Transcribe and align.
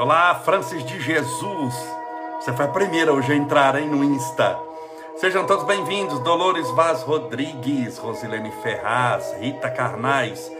Olá, 0.00 0.34
Francis 0.34 0.82
de 0.82 0.98
Jesus. 0.98 1.74
Você 2.40 2.54
foi 2.54 2.64
a 2.64 2.68
primeira 2.68 3.12
hoje 3.12 3.32
a 3.32 3.36
entrar 3.36 3.78
hein, 3.78 3.86
no 3.86 4.02
Insta. 4.02 4.58
Sejam 5.16 5.44
todos 5.44 5.66
bem-vindos. 5.66 6.20
Dolores 6.20 6.70
Vaz 6.70 7.02
Rodrigues, 7.02 7.98
Rosilene 7.98 8.50
Ferraz, 8.62 9.36
Rita 9.38 9.68
Carnais, 9.68 10.50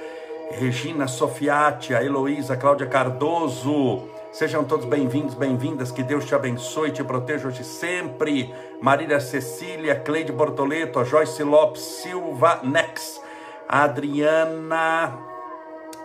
Regina 0.51 1.09
Sofiati, 1.09 1.95
a 1.95 2.05
Heloísa 2.05 2.55
Cláudia 2.55 2.87
Cardoso. 2.87 4.03
Sejam 4.31 4.63
todos 4.63 4.85
bem-vindos, 4.85 5.35
bem-vindas. 5.35 5.91
Que 5.91 6.03
Deus 6.03 6.27
te 6.27 6.35
abençoe 6.35 6.91
e 6.91 6.93
te 6.93 7.03
proteja 7.03 7.49
hoje 7.49 7.65
sempre. 7.65 8.55
Marília 8.83 9.21
Cecília, 9.21 9.99
Cleide 9.99 10.33
Bortoleto, 10.33 11.03
Joyce 11.03 11.43
Lopes, 11.43 11.81
Silva 11.81 12.61
Nex, 12.63 13.23
Adriana, 13.67 15.19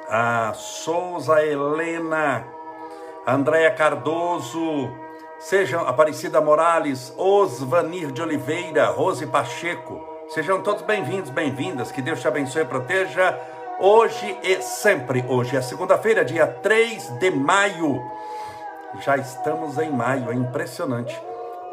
a 0.08 0.54
Souza 0.54 1.46
Helena, 1.46 2.55
Andréia 3.28 3.72
Cardoso, 3.72 4.96
sejam 5.40 5.88
Aparecida 5.88 6.40
Morales, 6.40 7.12
Osvanir 7.18 8.12
de 8.12 8.22
Oliveira, 8.22 8.86
Rose 8.86 9.26
Pacheco, 9.26 10.00
sejam 10.30 10.62
todos 10.62 10.84
bem-vindos, 10.84 11.32
bem-vindas, 11.32 11.92
que 11.92 12.04
Deus 12.04 12.22
te 12.22 12.28
abençoe 12.28 12.62
e 12.62 12.66
proteja, 12.66 13.36
hoje 13.80 14.38
e 14.44 14.62
sempre. 14.62 15.26
Hoje 15.28 15.58
é 15.58 15.62
segunda-feira, 15.64 16.24
dia 16.24 16.46
3 16.46 17.18
de 17.18 17.32
maio, 17.32 18.00
já 19.00 19.18
estamos 19.18 19.80
em 19.80 19.90
maio, 19.90 20.30
é 20.30 20.36
impressionante. 20.36 21.20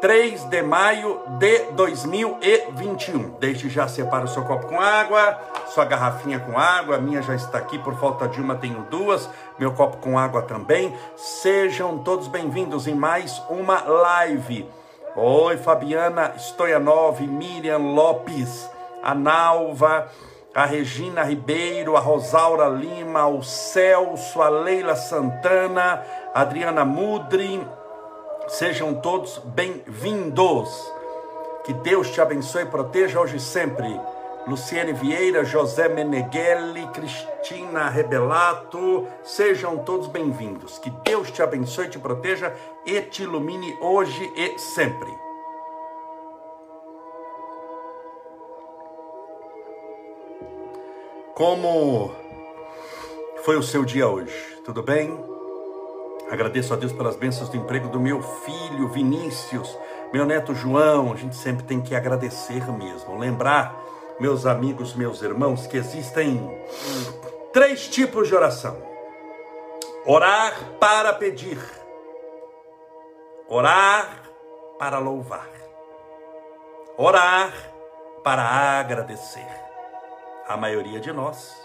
3 0.03 0.43
de 0.49 0.61
maio 0.61 1.21
de 1.39 1.59
2021. 1.71 3.37
Desde 3.39 3.69
já 3.69 3.87
separa 3.87 4.25
o 4.25 4.27
seu 4.27 4.43
copo 4.43 4.67
com 4.67 4.77
água, 4.77 5.39
sua 5.67 5.85
garrafinha 5.85 6.41
com 6.41 6.59
água, 6.59 6.97
a 6.97 6.99
minha 6.99 7.21
já 7.21 7.33
está 7.33 7.57
aqui, 7.57 7.79
por 7.79 7.97
falta 7.97 8.27
de 8.27 8.41
uma 8.41 8.55
tenho 8.55 8.85
duas, 8.91 9.29
meu 9.57 9.71
copo 9.71 9.95
com 9.95 10.19
água 10.19 10.41
também. 10.41 10.93
Sejam 11.15 11.99
todos 11.99 12.27
bem-vindos 12.27 12.85
em 12.85 12.93
mais 12.93 13.41
uma 13.49 13.81
live. 13.81 14.69
Oi, 15.15 15.55
Fabiana 15.55 16.33
Stoyanov, 16.37 17.21
Miriam 17.21 17.77
Lopes, 17.77 18.69
a 19.01 19.15
Nalva, 19.15 20.09
a 20.53 20.65
Regina 20.65 21.23
Ribeiro, 21.23 21.95
a 21.95 22.01
Rosaura 22.01 22.67
Lima, 22.67 23.25
o 23.27 23.41
Celso, 23.41 24.41
a 24.41 24.49
Leila 24.49 24.97
Santana, 24.97 26.03
a 26.35 26.41
Adriana 26.41 26.83
Mudri, 26.83 27.65
Sejam 28.47 28.93
todos 28.95 29.37
bem-vindos. 29.37 30.69
Que 31.63 31.73
Deus 31.73 32.11
te 32.11 32.19
abençoe 32.19 32.63
e 32.63 32.65
proteja 32.65 33.19
hoje 33.19 33.37
e 33.37 33.39
sempre. 33.39 33.99
Luciene 34.45 34.91
Vieira, 34.91 35.45
José 35.45 35.87
Meneghelli, 35.87 36.85
Cristina 36.87 37.87
Rebelato, 37.87 39.07
sejam 39.23 39.77
todos 39.77 40.07
bem-vindos. 40.07 40.77
Que 40.77 40.89
Deus 40.89 41.31
te 41.31 41.41
abençoe, 41.41 41.87
te 41.87 41.97
proteja 41.97 42.53
e 42.85 42.99
te 43.01 43.23
ilumine 43.23 43.77
hoje 43.79 44.29
e 44.35 44.59
sempre. 44.59 45.17
Como 51.33 52.11
foi 53.43 53.55
o 53.55 53.63
seu 53.63 53.85
dia 53.85 54.09
hoje? 54.09 54.61
Tudo 54.65 54.83
bem? 54.83 55.32
Agradeço 56.33 56.73
a 56.73 56.75
Deus 56.75 56.91
pelas 56.91 57.15
bênçãos 57.15 57.47
do 57.47 57.57
emprego 57.57 57.89
do 57.89 57.99
meu 57.99 58.19
filho 58.19 58.87
Vinícius, 58.87 59.77
meu 60.11 60.25
neto 60.25 60.55
João. 60.55 61.13
A 61.13 61.15
gente 61.15 61.35
sempre 61.35 61.63
tem 61.63 61.79
que 61.79 61.93
agradecer 61.93 62.65
mesmo. 62.71 63.19
Lembrar, 63.19 63.79
meus 64.19 64.47
amigos, 64.47 64.95
meus 64.95 65.21
irmãos, 65.21 65.67
que 65.67 65.77
existem 65.77 66.41
três 67.53 67.87
tipos 67.87 68.27
de 68.27 68.33
oração: 68.33 68.75
orar 70.07 70.55
para 70.79 71.13
pedir, 71.13 71.59
orar 73.47 74.23
para 74.79 74.97
louvar, 74.97 75.51
orar 76.97 77.53
para 78.23 78.41
agradecer. 78.79 79.47
A 80.47 80.57
maioria 80.57 80.99
de 80.99 81.13
nós 81.13 81.55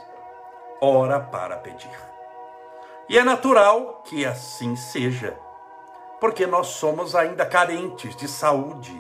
ora 0.79 1.19
para 1.19 1.57
pedir. 1.57 2.18
E 3.09 3.17
é 3.17 3.25
natural 3.25 4.03
que 4.05 4.27
assim 4.27 4.77
seja, 4.77 5.39
porque 6.21 6.47
nós 6.47 6.67
somos 6.67 7.15
ainda 7.15 7.47
carentes 7.47 8.15
de 8.15 8.29
saúde. 8.29 8.95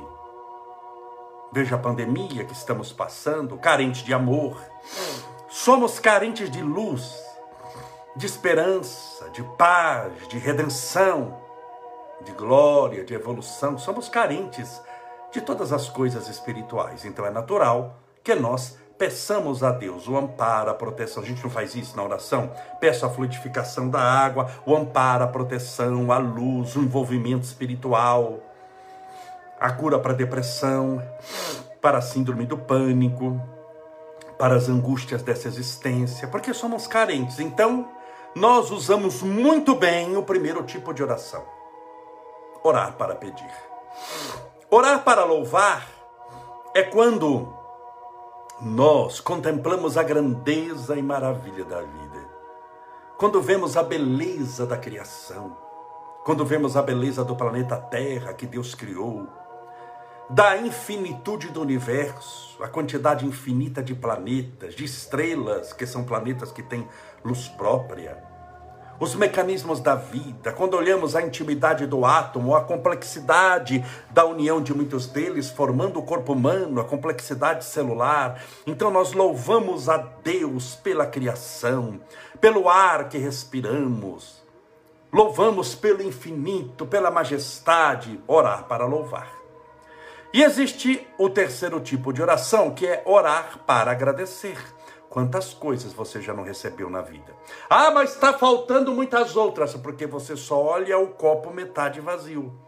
Veja 1.53 1.77
a 1.77 1.79
pandemia 1.79 2.45
que 2.45 2.55
estamos 2.55 2.91
passando, 2.91 3.59
carente 3.59 4.03
de 4.03 4.15
amor. 4.15 4.59
Somos 5.47 5.99
carentes 5.99 6.51
de 6.51 6.63
luz, 6.63 7.23
de 8.17 8.25
esperança, 8.25 9.29
de 9.29 9.43
paz, 9.59 10.27
de 10.29 10.39
redenção, 10.39 11.39
de 12.23 12.33
glória, 12.33 13.05
de 13.05 13.13
evolução. 13.13 13.77
Somos 13.77 14.09
carentes 14.09 14.81
de 15.31 15.43
todas 15.43 15.71
as 15.71 15.91
coisas 15.91 16.29
espirituais. 16.29 17.05
Então 17.05 17.27
é 17.27 17.31
natural 17.31 17.97
que 18.25 18.35
nós 18.35 18.79
peçamos 18.99 19.63
a 19.63 19.71
Deus 19.71 20.09
o 20.09 20.17
amparo, 20.17 20.71
a 20.71 20.75
proteção. 20.75 21.23
A 21.23 21.27
gente 21.27 21.43
não 21.43 21.51
faz 21.51 21.75
isso 21.75 21.97
na 21.97 22.03
oração? 22.03 22.53
Peço 22.81 23.07
a 23.07 23.11
fluidificação 23.11 23.89
da 23.89 24.01
água, 24.01 24.51
o 24.67 24.75
amparo, 24.75 25.25
a 25.25 25.29
proteção, 25.29 26.11
a 26.11 26.19
luz, 26.19 26.75
o 26.75 26.81
envolvimento 26.81 27.45
espiritual, 27.45 28.41
a 29.59 29.71
cura 29.71 29.99
para 29.99 30.13
a 30.13 30.17
depressão, 30.17 31.03
para 31.81 31.99
a 31.99 32.03
síndrome 32.03 32.45
do 32.45 32.59
pânico, 32.59 33.41
para 34.37 34.57
as 34.57 34.69
angústias 34.69 35.23
dessa 35.23 35.49
existência, 35.49 36.27
porque 36.29 36.53
somos 36.53 36.87
carentes. 36.87 37.39
Então, 37.39 37.89
nós 38.35 38.71
usamos 38.71 39.23
muito 39.23 39.75
bem 39.75 40.17
o 40.17 40.23
primeiro 40.23 40.63
tipo 40.65 40.93
de 40.93 41.03
oração: 41.03 41.45
orar 42.63 42.93
para 42.95 43.15
pedir. 43.15 43.51
Orar 44.71 45.03
para 45.03 45.25
louvar 45.25 45.87
é 46.75 46.83
quando 46.83 47.58
nós 48.61 49.21
contemplamos 49.21 49.97
a 49.97 50.03
grandeza 50.03 50.97
e 50.97 51.03
maravilha 51.03 51.65
da 51.65 51.81
vida. 51.81 52.29
Quando 53.17 53.41
vemos 53.41 53.77
a 53.77 53.83
beleza 53.83 54.67
da 54.67 54.77
criação, 54.77 55.57
quando 56.25 56.45
vemos 56.45 56.77
a 56.77 56.83
beleza 56.83 57.25
do 57.25 57.37
planeta 57.37 57.77
Terra 57.77 58.33
que 58.33 58.47
Deus 58.47 58.75
criou, 58.75 59.29
da 60.29 60.57
infinitude 60.59 61.49
do 61.49 61.63
universo, 61.63 62.63
a 62.63 62.69
quantidade 62.69 63.25
infinita 63.25 63.83
de 63.83 63.95
planetas, 63.95 64.75
de 64.75 64.85
estrelas, 64.85 65.73
que 65.73 65.87
são 65.87 66.05
planetas 66.05 66.53
que 66.53 66.63
têm 66.63 66.87
luz 67.25 67.49
própria, 67.49 68.23
os 69.01 69.15
mecanismos 69.15 69.81
da 69.81 69.95
vida, 69.95 70.53
quando 70.53 70.75
olhamos 70.75 71.15
a 71.15 71.23
intimidade 71.23 71.87
do 71.87 72.05
átomo, 72.05 72.55
a 72.55 72.65
complexidade 72.65 73.85
da 74.11 74.25
união 74.25 74.61
de 74.61 74.75
muitos 74.75 75.07
deles, 75.07 75.51
formando 75.51 75.99
o 75.99 76.03
corpo 76.03 76.33
humano, 76.33 76.81
a 76.81 76.85
complexidade 76.85 77.65
celular, 77.65 78.43
então 78.67 78.91
nós 78.91 79.13
louvamos 79.13 79.89
a 79.89 79.99
Deus 79.99 80.75
pela 80.75 81.07
criação, 81.07 82.01
pelo 82.41 82.69
ar 82.69 83.09
que 83.09 83.19
respiramos, 83.19 84.43
louvamos 85.13 85.75
pelo 85.75 86.03
infinito, 86.03 86.85
pela 86.85 87.11
majestade, 87.11 88.21
orar 88.27 88.65
para 88.65 88.85
louvar. 88.85 89.39
E 90.33 90.43
existe 90.43 91.07
o 91.17 91.31
terceiro 91.31 91.81
tipo 91.81 92.13
de 92.13 92.21
oração, 92.21 92.73
que 92.73 92.87
é 92.87 93.03
orar 93.07 93.61
para 93.67 93.93
agradecer. 93.93 94.59
Quantas 95.11 95.55
coisas 95.55 95.93
você 95.93 96.21
já 96.21 96.35
não 96.35 96.43
recebeu 96.43 96.91
na 96.91 97.01
vida? 97.01 97.35
Ah, 97.69 97.91
mas 97.91 98.13
está 98.15 98.33
faltando 98.33 98.93
muitas 98.93 99.37
outras, 99.37 99.75
porque 99.75 100.07
você 100.07 100.37
só 100.37 100.63
olha 100.63 100.99
o 100.99 101.09
copo 101.09 101.51
metade 101.51 102.01
vazio. 102.01 102.59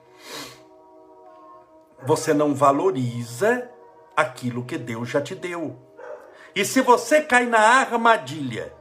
Você 2.03 2.33
não 2.33 2.55
valoriza 2.55 3.71
aquilo 4.17 4.65
que 4.65 4.79
Deus 4.79 5.09
já 5.09 5.21
te 5.21 5.35
deu. 5.35 5.77
E 6.55 6.65
se 6.65 6.81
você 6.81 7.21
cai 7.21 7.47
na 7.47 7.61
armadilha 7.61 8.73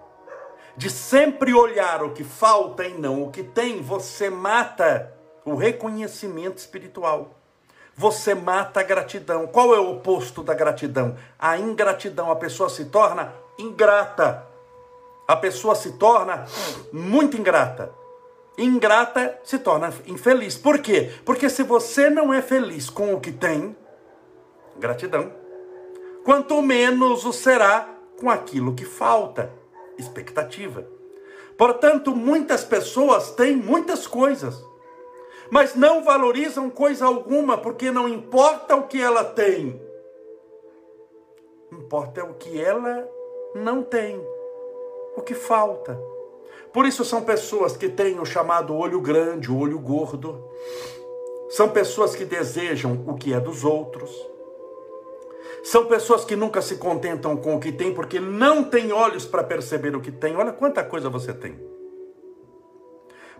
de 0.77 0.89
sempre 0.89 1.53
olhar 1.53 2.01
o 2.01 2.13
que 2.13 2.23
falta 2.23 2.85
e 2.85 2.93
não 2.97 3.23
o 3.23 3.31
que 3.31 3.43
tem, 3.43 3.81
você 3.81 4.29
mata 4.29 5.13
o 5.43 5.55
reconhecimento 5.55 6.57
espiritual. 6.57 7.35
Você 7.93 8.33
mata 8.33 8.79
a 8.79 8.83
gratidão. 8.83 9.45
Qual 9.45 9.75
é 9.75 9.79
o 9.79 9.91
oposto 9.91 10.41
da 10.41 10.53
gratidão? 10.53 11.17
A 11.37 11.57
ingratidão. 11.57 12.31
A 12.31 12.35
pessoa 12.37 12.69
se 12.69 12.85
torna 12.85 13.33
ingrata. 13.59 14.47
A 15.27 15.35
pessoa 15.35 15.75
se 15.75 15.93
torna 15.93 16.45
muito 16.91 17.37
ingrata. 17.37 17.93
Ingrata 18.57 19.39
se 19.43 19.59
torna 19.59 19.93
infeliz. 20.07 20.57
Por 20.57 20.79
quê? 20.79 21.11
Porque 21.23 21.49
se 21.49 21.61
você 21.63 22.09
não 22.09 22.33
é 22.33 22.41
feliz 22.41 22.89
com 22.89 23.13
o 23.13 23.19
que 23.19 23.31
tem, 23.31 23.75
gratidão, 24.77 25.31
quanto 26.23 26.61
menos 26.61 27.25
o 27.25 27.31
será 27.31 27.87
com 28.19 28.29
aquilo 28.29 28.73
que 28.73 28.85
falta, 28.85 29.53
expectativa. 29.97 30.85
Portanto, 31.57 32.15
muitas 32.15 32.63
pessoas 32.63 33.31
têm 33.31 33.55
muitas 33.55 34.07
coisas, 34.07 34.63
mas 35.51 35.75
não 35.75 36.03
valorizam 36.03 36.69
coisa 36.69 37.05
alguma, 37.05 37.57
porque 37.57 37.91
não 37.91 38.07
importa 38.07 38.75
o 38.75 38.87
que 38.87 39.01
ela 39.01 39.23
tem, 39.23 39.81
importa 41.71 42.23
o 42.23 42.33
que 42.33 42.59
ela 42.61 43.07
não 43.59 43.83
tem, 43.83 44.19
o 45.15 45.21
que 45.21 45.35
falta. 45.35 45.99
Por 46.71 46.85
isso 46.85 47.03
são 47.03 47.23
pessoas 47.23 47.75
que 47.75 47.89
têm 47.89 48.19
o 48.19 48.25
chamado 48.25 48.75
olho 48.75 49.01
grande, 49.01 49.51
o 49.51 49.57
olho 49.57 49.79
gordo. 49.79 50.43
São 51.49 51.69
pessoas 51.69 52.15
que 52.15 52.25
desejam 52.25 53.03
o 53.07 53.15
que 53.15 53.33
é 53.33 53.39
dos 53.39 53.63
outros. 53.63 54.11
São 55.63 55.85
pessoas 55.85 56.23
que 56.23 56.35
nunca 56.35 56.61
se 56.61 56.77
contentam 56.77 57.35
com 57.35 57.55
o 57.55 57.59
que 57.59 57.71
tem 57.71 57.93
porque 57.93 58.19
não 58.19 58.63
têm 58.63 58.91
olhos 58.91 59.25
para 59.25 59.43
perceber 59.43 59.95
o 59.95 60.01
que 60.01 60.11
tem. 60.11 60.35
Olha 60.35 60.53
quanta 60.53 60.83
coisa 60.83 61.09
você 61.09 61.33
tem. 61.33 61.59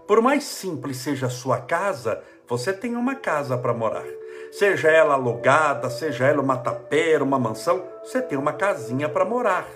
Por 0.07 0.21
mais 0.21 0.43
simples 0.43 0.97
seja 0.97 1.27
a 1.27 1.29
sua 1.29 1.59
casa, 1.59 2.23
você 2.47 2.73
tem 2.73 2.95
uma 2.95 3.13
casa 3.13 3.55
para 3.57 3.73
morar. 3.73 4.05
Seja 4.51 4.89
ela 4.89 5.13
alugada, 5.13 5.87
seja 5.89 6.25
ela 6.25 6.41
uma 6.41 6.57
tapera, 6.57 7.23
uma 7.23 7.37
mansão, 7.37 7.87
você 8.03 8.19
tem 8.19 8.37
uma 8.37 8.53
casinha 8.53 9.07
para 9.07 9.23
morar. 9.23 9.67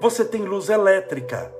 Você 0.00 0.24
tem 0.24 0.42
luz 0.42 0.68
elétrica. 0.68 1.52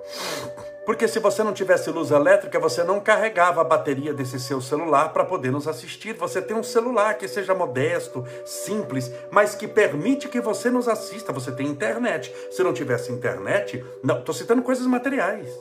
Porque 0.87 1.09
se 1.09 1.19
você 1.19 1.43
não 1.43 1.53
tivesse 1.53 1.91
luz 1.91 2.11
elétrica, 2.13 2.59
você 2.59 2.83
não 2.85 3.01
carregava 3.01 3.61
a 3.61 3.65
bateria 3.65 4.15
desse 4.15 4.39
seu 4.39 4.61
celular 4.61 5.13
para 5.13 5.25
poder 5.25 5.51
nos 5.51 5.67
assistir. 5.67 6.15
Você 6.15 6.41
tem 6.41 6.57
um 6.57 6.63
celular 6.63 7.19
que 7.19 7.27
seja 7.29 7.55
modesto, 7.55 8.25
simples, 8.47 9.13
mas 9.31 9.55
que 9.55 9.67
permite 9.69 10.29
que 10.29 10.41
você 10.41 10.71
nos 10.71 10.89
assista. 10.89 11.33
Você 11.33 11.53
tem 11.53 11.67
internet. 11.67 12.33
Se 12.51 12.63
não 12.63 12.73
tivesse 12.73 13.13
internet, 13.13 13.85
não, 14.03 14.21
estou 14.21 14.35
citando 14.35 14.63
coisas 14.63 14.87
materiais. 14.87 15.53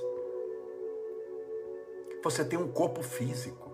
Você 2.23 2.45
tem 2.45 2.57
um 2.57 2.67
corpo 2.67 3.01
físico. 3.01 3.66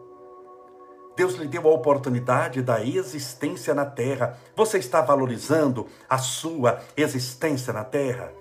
Deus 1.16 1.36
lhe 1.36 1.48
deu 1.48 1.68
a 1.68 1.72
oportunidade 1.74 2.62
da 2.62 2.84
existência 2.84 3.74
na 3.74 3.86
terra. 3.86 4.38
Você 4.56 4.80
está 4.80 5.02
valorizando 5.02 5.88
a 6.10 6.18
sua 6.18 6.80
existência 6.98 7.72
na 7.72 7.84
terra? 7.84 8.34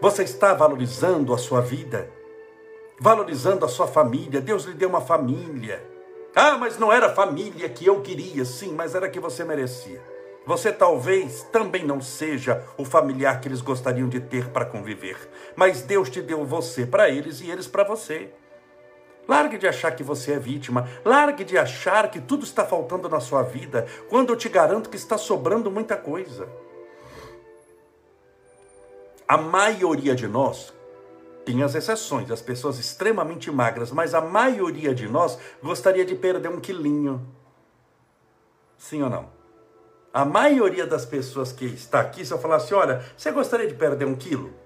Você 0.00 0.24
está 0.24 0.52
valorizando 0.52 1.32
a 1.32 1.38
sua 1.38 1.62
vida? 1.62 2.10
Valorizando 3.00 3.64
a 3.64 3.68
sua 3.68 3.86
família? 3.86 4.40
Deus 4.40 4.64
lhe 4.64 4.74
deu 4.74 4.90
uma 4.90 5.00
família. 5.00 5.82
Ah, 6.36 6.58
mas 6.58 6.78
não 6.78 6.92
era 6.92 7.06
a 7.06 7.14
família 7.14 7.68
que 7.68 7.86
eu 7.86 8.02
queria, 8.02 8.44
sim, 8.44 8.72
mas 8.74 8.94
era 8.94 9.06
a 9.06 9.08
que 9.08 9.20
você 9.20 9.44
merecia. 9.44 10.02
Você 10.46 10.70
talvez 10.70 11.42
também 11.44 11.86
não 11.86 12.02
seja 12.02 12.62
o 12.76 12.84
familiar 12.84 13.40
que 13.40 13.48
eles 13.48 13.62
gostariam 13.62 14.08
de 14.08 14.20
ter 14.20 14.50
para 14.50 14.66
conviver, 14.66 15.16
mas 15.56 15.80
Deus 15.80 16.10
te 16.10 16.20
deu 16.20 16.44
você 16.44 16.84
para 16.84 17.08
eles 17.08 17.40
e 17.40 17.50
eles 17.50 17.66
para 17.66 17.82
você. 17.82 18.30
Largue 19.26 19.58
de 19.58 19.66
achar 19.66 19.92
que 19.92 20.02
você 20.02 20.32
é 20.32 20.38
vítima. 20.38 20.88
Largue 21.04 21.44
de 21.44 21.56
achar 21.56 22.10
que 22.10 22.20
tudo 22.20 22.44
está 22.44 22.64
faltando 22.64 23.08
na 23.08 23.20
sua 23.20 23.42
vida, 23.42 23.86
quando 24.08 24.32
eu 24.32 24.36
te 24.36 24.48
garanto 24.48 24.90
que 24.90 24.96
está 24.96 25.16
sobrando 25.16 25.70
muita 25.70 25.96
coisa. 25.96 26.48
A 29.26 29.36
maioria 29.36 30.14
de 30.14 30.28
nós, 30.28 30.72
tem 31.44 31.62
as 31.62 31.74
exceções, 31.74 32.30
as 32.30 32.42
pessoas 32.42 32.78
extremamente 32.78 33.50
magras, 33.50 33.90
mas 33.90 34.14
a 34.14 34.20
maioria 34.20 34.94
de 34.94 35.08
nós 35.08 35.38
gostaria 35.62 36.04
de 36.04 36.14
perder 36.14 36.48
um 36.48 36.60
quilinho. 36.60 37.26
Sim 38.76 39.02
ou 39.02 39.10
não? 39.10 39.28
A 40.12 40.24
maioria 40.24 40.86
das 40.86 41.04
pessoas 41.04 41.52
que 41.52 41.64
está 41.64 42.00
aqui, 42.00 42.24
se 42.24 42.32
eu 42.32 42.38
falar 42.38 42.56
assim, 42.56 42.74
olha, 42.74 43.04
você 43.16 43.32
gostaria 43.32 43.66
de 43.66 43.74
perder 43.74 44.06
um 44.06 44.14
quilo? 44.14 44.63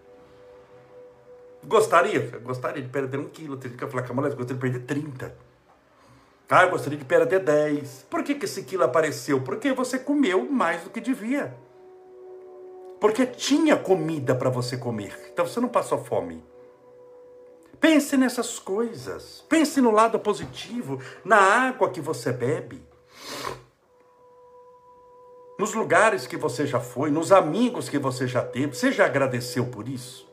Gostaria? 1.69 2.19
Gostaria 2.43 2.83
de 2.83 2.89
perder 2.89 3.21
um 3.21 3.29
quilo. 3.29 3.59
Tem 3.59 3.71
que 3.71 3.87
falar 3.87 4.03
com 4.03 4.13
a 4.13 4.17
mulher, 4.17 4.35
gostaria 4.35 4.55
de 4.55 4.61
perder 4.61 4.81
30. 4.81 5.37
Ah, 6.49 6.65
gostaria 6.65 6.99
de 6.99 7.05
perder 7.05 7.41
10. 7.41 8.07
Por 8.09 8.25
que, 8.25 8.35
que 8.35 8.47
esse 8.47 8.63
quilo 8.63 8.85
apareceu? 8.85 9.43
Porque 9.43 9.71
você 9.73 9.99
comeu 9.99 10.51
mais 10.51 10.83
do 10.83 10.91
que 10.91 10.99
devia. 10.99 11.55
Porque 12.99 13.27
tinha 13.27 13.77
comida 13.77 14.35
para 14.35 14.49
você 14.49 14.79
comer. 14.79 15.15
Então 15.31 15.47
você 15.47 15.61
não 15.61 15.69
passou 15.69 16.03
fome. 16.03 16.43
Pense 17.79 18.17
nessas 18.17 18.59
coisas. 18.59 19.45
Pense 19.47 19.79
no 19.81 19.91
lado 19.91 20.19
positivo, 20.19 20.99
na 21.23 21.37
água 21.37 21.91
que 21.91 22.01
você 22.01 22.33
bebe. 22.33 22.83
Nos 25.59 25.75
lugares 25.75 26.27
que 26.27 26.37
você 26.37 26.67
já 26.67 26.81
foi, 26.81 27.11
nos 27.11 27.31
amigos 27.31 27.91
que 27.91 27.99
você 27.99 28.27
já 28.27 28.43
teve. 28.43 28.75
Você 28.75 28.91
já 28.91 29.05
agradeceu 29.05 29.67
por 29.67 29.87
isso? 29.87 30.28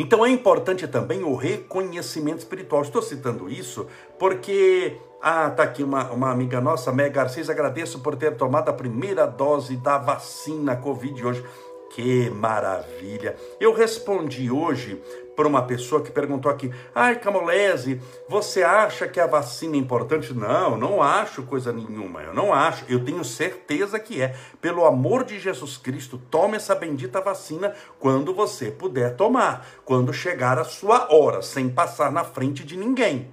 Então 0.00 0.24
é 0.24 0.30
importante 0.30 0.88
também 0.88 1.22
o 1.22 1.36
reconhecimento 1.36 2.38
espiritual. 2.38 2.80
Estou 2.80 3.02
citando 3.02 3.50
isso 3.50 3.86
porque 4.18 4.96
ah, 5.20 5.50
tá 5.50 5.62
aqui 5.62 5.82
uma, 5.82 6.10
uma 6.10 6.30
amiga 6.30 6.58
nossa, 6.58 6.90
Meg 6.90 7.10
Garcês, 7.10 7.50
agradeço 7.50 8.00
por 8.00 8.16
ter 8.16 8.34
tomado 8.34 8.70
a 8.70 8.72
primeira 8.72 9.26
dose 9.26 9.76
da 9.76 9.98
vacina 9.98 10.74
Covid 10.74 11.26
hoje. 11.26 11.44
Que 11.90 12.30
maravilha! 12.30 13.36
Eu 13.60 13.74
respondi 13.74 14.50
hoje 14.50 15.02
para 15.40 15.48
uma 15.48 15.62
pessoa 15.62 16.02
que 16.02 16.10
perguntou 16.10 16.52
aqui: 16.52 16.70
Ai, 16.94 17.18
Camolese, 17.18 17.98
você 18.28 18.62
acha 18.62 19.08
que 19.08 19.18
a 19.18 19.26
vacina 19.26 19.74
é 19.74 19.78
importante? 19.78 20.34
Não, 20.34 20.76
não 20.76 21.02
acho 21.02 21.44
coisa 21.44 21.72
nenhuma. 21.72 22.20
Eu 22.20 22.34
não 22.34 22.52
acho. 22.52 22.84
Eu 22.90 23.02
tenho 23.02 23.24
certeza 23.24 23.98
que 23.98 24.20
é. 24.20 24.36
Pelo 24.60 24.84
amor 24.84 25.24
de 25.24 25.40
Jesus 25.40 25.78
Cristo, 25.78 26.20
tome 26.30 26.56
essa 26.56 26.74
bendita 26.74 27.22
vacina 27.22 27.74
quando 27.98 28.34
você 28.34 28.70
puder 28.70 29.16
tomar, 29.16 29.66
quando 29.82 30.12
chegar 30.12 30.58
a 30.58 30.64
sua 30.64 31.10
hora, 31.10 31.40
sem 31.40 31.70
passar 31.70 32.12
na 32.12 32.22
frente 32.22 32.62
de 32.62 32.76
ninguém. 32.76 33.30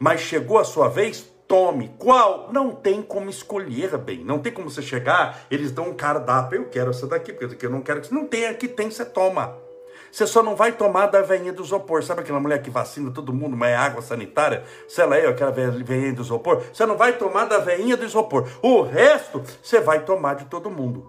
Mas 0.00 0.22
chegou 0.22 0.58
a 0.58 0.64
sua 0.64 0.88
vez, 0.88 1.24
tome. 1.46 1.94
Qual? 1.96 2.52
Não 2.52 2.74
tem 2.74 3.02
como 3.02 3.30
escolher 3.30 3.96
bem. 3.98 4.24
Não 4.24 4.40
tem 4.40 4.52
como 4.52 4.68
você 4.68 4.82
chegar, 4.82 5.46
eles 5.48 5.70
dão 5.70 5.90
um 5.90 5.94
cardápio. 5.94 6.62
Eu 6.62 6.68
quero 6.68 6.90
essa 6.90 7.06
daqui, 7.06 7.32
porque 7.32 7.66
eu 7.66 7.70
não 7.70 7.82
quero 7.82 8.00
que 8.00 8.12
Não 8.12 8.26
tem, 8.26 8.46
aqui 8.46 8.66
tem, 8.66 8.90
você 8.90 9.04
toma. 9.04 9.69
Você 10.10 10.26
só 10.26 10.42
não 10.42 10.56
vai 10.56 10.72
tomar 10.72 11.06
da 11.06 11.22
veinha 11.22 11.52
do 11.52 11.62
isopor. 11.62 12.02
Sabe 12.02 12.20
aquela 12.22 12.40
mulher 12.40 12.60
que 12.62 12.70
vacina 12.70 13.10
todo 13.10 13.32
mundo, 13.32 13.56
mas 13.56 13.70
é 13.70 13.76
água 13.76 14.02
sanitária? 14.02 14.64
Se 14.88 15.00
ela 15.00 15.16
é 15.16 15.26
aquela 15.26 15.50
veinha 15.50 16.12
do 16.12 16.22
isopor, 16.22 16.62
você 16.72 16.84
não 16.84 16.96
vai 16.96 17.16
tomar 17.16 17.44
da 17.44 17.58
veinha 17.58 17.96
do 17.96 18.04
isopor. 18.04 18.48
O 18.62 18.82
resto, 18.82 19.42
você 19.62 19.80
vai 19.80 20.04
tomar 20.04 20.34
de 20.34 20.46
todo 20.46 20.70
mundo. 20.70 21.08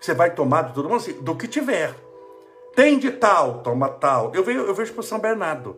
Você 0.00 0.14
vai 0.14 0.30
tomar 0.30 0.62
de 0.64 0.74
todo 0.74 0.88
mundo 0.88 0.98
assim, 0.98 1.14
do 1.14 1.34
que 1.34 1.48
tiver. 1.48 1.94
Tem 2.74 2.98
de 2.98 3.10
tal, 3.10 3.60
toma 3.60 3.88
tal. 3.88 4.32
Eu 4.34 4.44
vejo, 4.44 4.60
eu 4.60 4.74
vejo 4.74 4.92
para 4.92 5.02
São 5.02 5.18
Bernardo. 5.18 5.76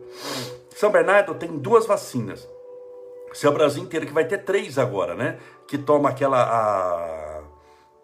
São 0.75 0.91
Bernardo 0.91 1.33
tem 1.33 1.57
duas 1.57 1.85
vacinas. 1.85 2.47
Se 3.31 3.45
é 3.45 3.49
o 3.49 3.53
Brasil 3.53 3.81
inteiro, 3.81 4.05
que 4.05 4.13
vai 4.13 4.25
ter 4.25 4.39
três 4.39 4.77
agora, 4.77 5.15
né? 5.15 5.37
Que 5.67 5.77
toma 5.77 6.09
aquela. 6.09 6.41
A... 6.41 7.28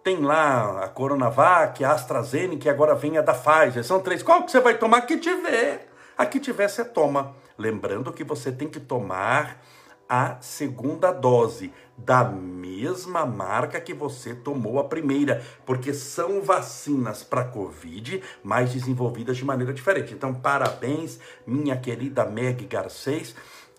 Tem 0.05 0.21
lá 0.21 0.83
a 0.83 0.87
Coronavac, 0.87 1.83
a 1.83 1.93
AstraZeneca, 1.93 2.67
e 2.67 2.69
agora 2.69 2.93
vem 2.93 3.17
a 3.17 3.23
da 3.23 3.33
Pfizer. 3.33 3.83
São 3.83 3.99
três. 3.99 4.21
Qual 4.21 4.43
que 4.43 4.51
você 4.51 4.59
vai 4.59 4.77
tomar? 4.77 5.01
Que 5.01 5.17
tiver. 5.17 5.87
A 6.15 6.27
que 6.27 6.39
tiver, 6.39 6.69
você 6.69 6.85
toma. 6.85 7.35
Lembrando 7.57 8.13
que 8.13 8.23
você 8.23 8.51
tem 8.51 8.69
que 8.69 8.79
tomar 8.79 9.59
a 10.07 10.37
segunda 10.41 11.11
dose 11.11 11.73
da 11.97 12.23
mesma 12.23 13.25
marca 13.25 13.81
que 13.81 13.95
você 13.95 14.35
tomou 14.35 14.77
a 14.77 14.83
primeira, 14.83 15.43
porque 15.65 15.91
são 15.91 16.39
vacinas 16.39 17.23
para 17.23 17.43
Covid, 17.43 18.21
mas 18.43 18.73
desenvolvidas 18.73 19.37
de 19.37 19.43
maneira 19.43 19.73
diferente. 19.73 20.13
Então, 20.13 20.35
parabéns, 20.35 21.19
minha 21.47 21.75
querida 21.77 22.25
Meg 22.25 22.63
Garcês 22.67 23.35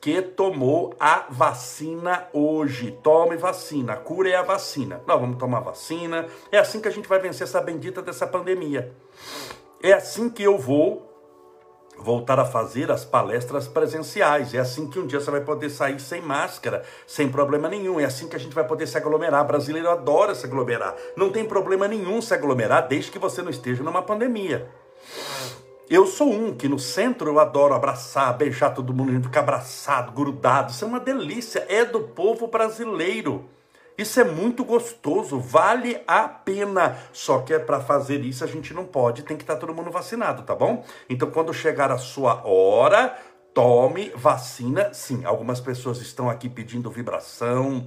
que 0.06 0.22
tomou 0.22 0.94
a 1.00 1.26
vacina 1.28 2.28
hoje. 2.32 2.96
Tome 3.02 3.36
vacina, 3.36 3.94
a 3.94 3.96
cura 3.96 4.28
é 4.28 4.36
a 4.36 4.42
vacina. 4.42 5.02
Nós 5.04 5.20
vamos 5.20 5.36
tomar 5.36 5.58
vacina. 5.58 6.26
É 6.52 6.58
assim 6.58 6.80
que 6.80 6.86
a 6.86 6.92
gente 6.92 7.08
vai 7.08 7.18
vencer 7.18 7.42
essa 7.42 7.60
bendita 7.60 8.00
dessa 8.00 8.24
pandemia. 8.24 8.94
É 9.82 9.92
assim 9.92 10.30
que 10.30 10.44
eu 10.44 10.56
vou 10.56 11.12
voltar 11.98 12.38
a 12.38 12.44
fazer 12.44 12.88
as 12.92 13.04
palestras 13.04 13.66
presenciais. 13.66 14.54
É 14.54 14.60
assim 14.60 14.88
que 14.88 15.00
um 15.00 15.08
dia 15.08 15.18
você 15.18 15.28
vai 15.28 15.40
poder 15.40 15.70
sair 15.70 15.98
sem 15.98 16.22
máscara, 16.22 16.84
sem 17.04 17.28
problema 17.28 17.68
nenhum. 17.68 17.98
É 17.98 18.04
assim 18.04 18.28
que 18.28 18.36
a 18.36 18.38
gente 18.38 18.54
vai 18.54 18.64
poder 18.64 18.86
se 18.86 18.96
aglomerar. 18.96 19.42
O 19.42 19.48
brasileiro 19.48 19.90
adora 19.90 20.36
se 20.36 20.46
aglomerar. 20.46 20.94
Não 21.16 21.30
tem 21.30 21.44
problema 21.44 21.88
nenhum 21.88 22.22
se 22.22 22.32
aglomerar 22.32 22.86
desde 22.86 23.10
que 23.10 23.18
você 23.18 23.42
não 23.42 23.50
esteja 23.50 23.82
numa 23.82 24.02
pandemia. 24.02 24.70
Eu 25.88 26.04
sou 26.04 26.32
um 26.32 26.52
que 26.52 26.68
no 26.68 26.80
centro 26.80 27.30
eu 27.30 27.38
adoro 27.38 27.72
abraçar, 27.72 28.36
beijar 28.36 28.70
todo 28.70 28.92
mundo, 28.92 29.10
a 29.10 29.14
gente 29.14 29.26
fica 29.26 29.38
abraçado, 29.38 30.10
grudado. 30.10 30.72
Isso 30.72 30.84
é 30.84 30.88
uma 30.88 30.98
delícia, 30.98 31.64
é 31.68 31.84
do 31.84 32.00
povo 32.00 32.48
brasileiro. 32.48 33.48
Isso 33.96 34.18
é 34.20 34.24
muito 34.24 34.64
gostoso, 34.64 35.38
vale 35.38 36.02
a 36.04 36.28
pena. 36.28 36.98
Só 37.12 37.38
que 37.38 37.54
é 37.54 37.58
para 37.60 37.80
fazer 37.80 38.20
isso 38.24 38.42
a 38.42 38.48
gente 38.48 38.74
não 38.74 38.84
pode, 38.84 39.22
tem 39.22 39.36
que 39.36 39.44
estar 39.44 39.54
tá 39.54 39.60
todo 39.60 39.74
mundo 39.74 39.92
vacinado, 39.92 40.42
tá 40.42 40.56
bom? 40.56 40.84
Então 41.08 41.30
quando 41.30 41.54
chegar 41.54 41.92
a 41.92 41.98
sua 41.98 42.44
hora, 42.44 43.16
tome 43.54 44.10
vacina. 44.16 44.92
Sim, 44.92 45.24
algumas 45.24 45.60
pessoas 45.60 45.98
estão 46.00 46.28
aqui 46.28 46.48
pedindo 46.48 46.90
vibração, 46.90 47.86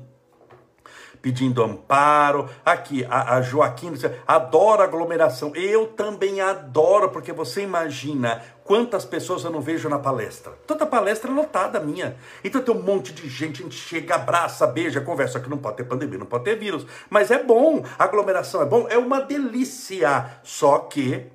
pedindo 1.22 1.64
amparo. 1.64 2.50
Aqui, 2.66 3.06
a, 3.10 3.36
a 3.36 3.42
Joaquim 3.42 3.94
adora 4.28 4.84
aglomeração. 4.84 5.56
Eu 5.56 5.88
também 5.88 6.42
adoro, 6.42 7.10
porque 7.10 7.32
você 7.32 7.62
imagina 7.62 8.42
quantas 8.64 9.04
pessoas 9.04 9.44
eu 9.44 9.52
não 9.52 9.62
vejo 9.62 9.90
na 9.90 10.00
palestra. 10.00 10.54
Toda 10.68 10.86
palestra 10.86 11.32
lotada 11.32 11.80
minha. 11.80 12.16
Então 12.44 12.62
tem 12.62 12.76
um 12.76 12.82
monte 12.82 13.14
de 13.14 13.28
gente, 13.28 13.62
a 13.62 13.64
gente 13.64 13.76
chega, 13.76 14.16
abraça, 14.16 14.68
beija, 14.68 15.02
conversa. 15.02 15.40
que 15.40 15.50
não 15.50 15.58
pode 15.58 15.78
ter 15.78 15.86
pandemia, 15.86 16.20
não 16.20 16.26
pode 16.26 16.44
ter 16.44 16.56
vírus. 16.56 16.86
Mas 17.10 17.32
é 17.32 17.44
bom, 17.44 17.84
aglomeração 17.98 18.62
é 18.62 18.66
bom, 18.66 18.88
é 18.90 18.98
uma 18.98 19.22
delícia. 19.22 20.40
Só 20.44 20.80
que 20.80 21.26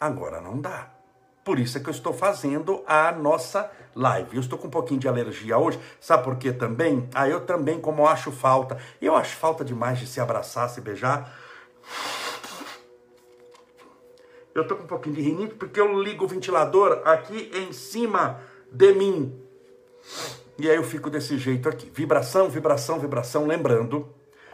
agora 0.00 0.40
não 0.40 0.60
dá. 0.60 0.93
Por 1.44 1.58
isso 1.58 1.76
é 1.76 1.80
que 1.80 1.88
eu 1.88 1.92
estou 1.92 2.14
fazendo 2.14 2.82
a 2.86 3.12
nossa 3.12 3.70
live. 3.94 4.36
Eu 4.36 4.40
estou 4.40 4.58
com 4.58 4.66
um 4.66 4.70
pouquinho 4.70 4.98
de 4.98 5.06
alergia 5.06 5.58
hoje, 5.58 5.78
sabe 6.00 6.24
por 6.24 6.36
quê 6.36 6.52
também? 6.52 7.08
Ah, 7.14 7.28
eu 7.28 7.42
também, 7.42 7.78
como 7.78 8.06
acho 8.06 8.32
falta, 8.32 8.78
eu 9.00 9.14
acho 9.14 9.36
falta 9.36 9.62
demais 9.62 9.98
de 9.98 10.06
se 10.06 10.20
abraçar, 10.20 10.68
se 10.70 10.80
beijar. 10.80 11.38
Eu 14.54 14.62
estou 14.62 14.76
com 14.78 14.84
um 14.84 14.86
pouquinho 14.86 15.16
de 15.16 15.20
rinite 15.20 15.54
porque 15.54 15.80
eu 15.80 16.00
ligo 16.00 16.24
o 16.24 16.28
ventilador 16.28 17.02
aqui 17.04 17.50
em 17.54 17.72
cima 17.72 18.40
de 18.72 18.92
mim. 18.94 19.38
E 20.56 20.70
aí 20.70 20.76
eu 20.76 20.84
fico 20.84 21.10
desse 21.10 21.36
jeito 21.36 21.68
aqui. 21.68 21.90
Vibração, 21.92 22.48
vibração, 22.48 23.00
vibração. 23.00 23.46
Lembrando, 23.46 24.08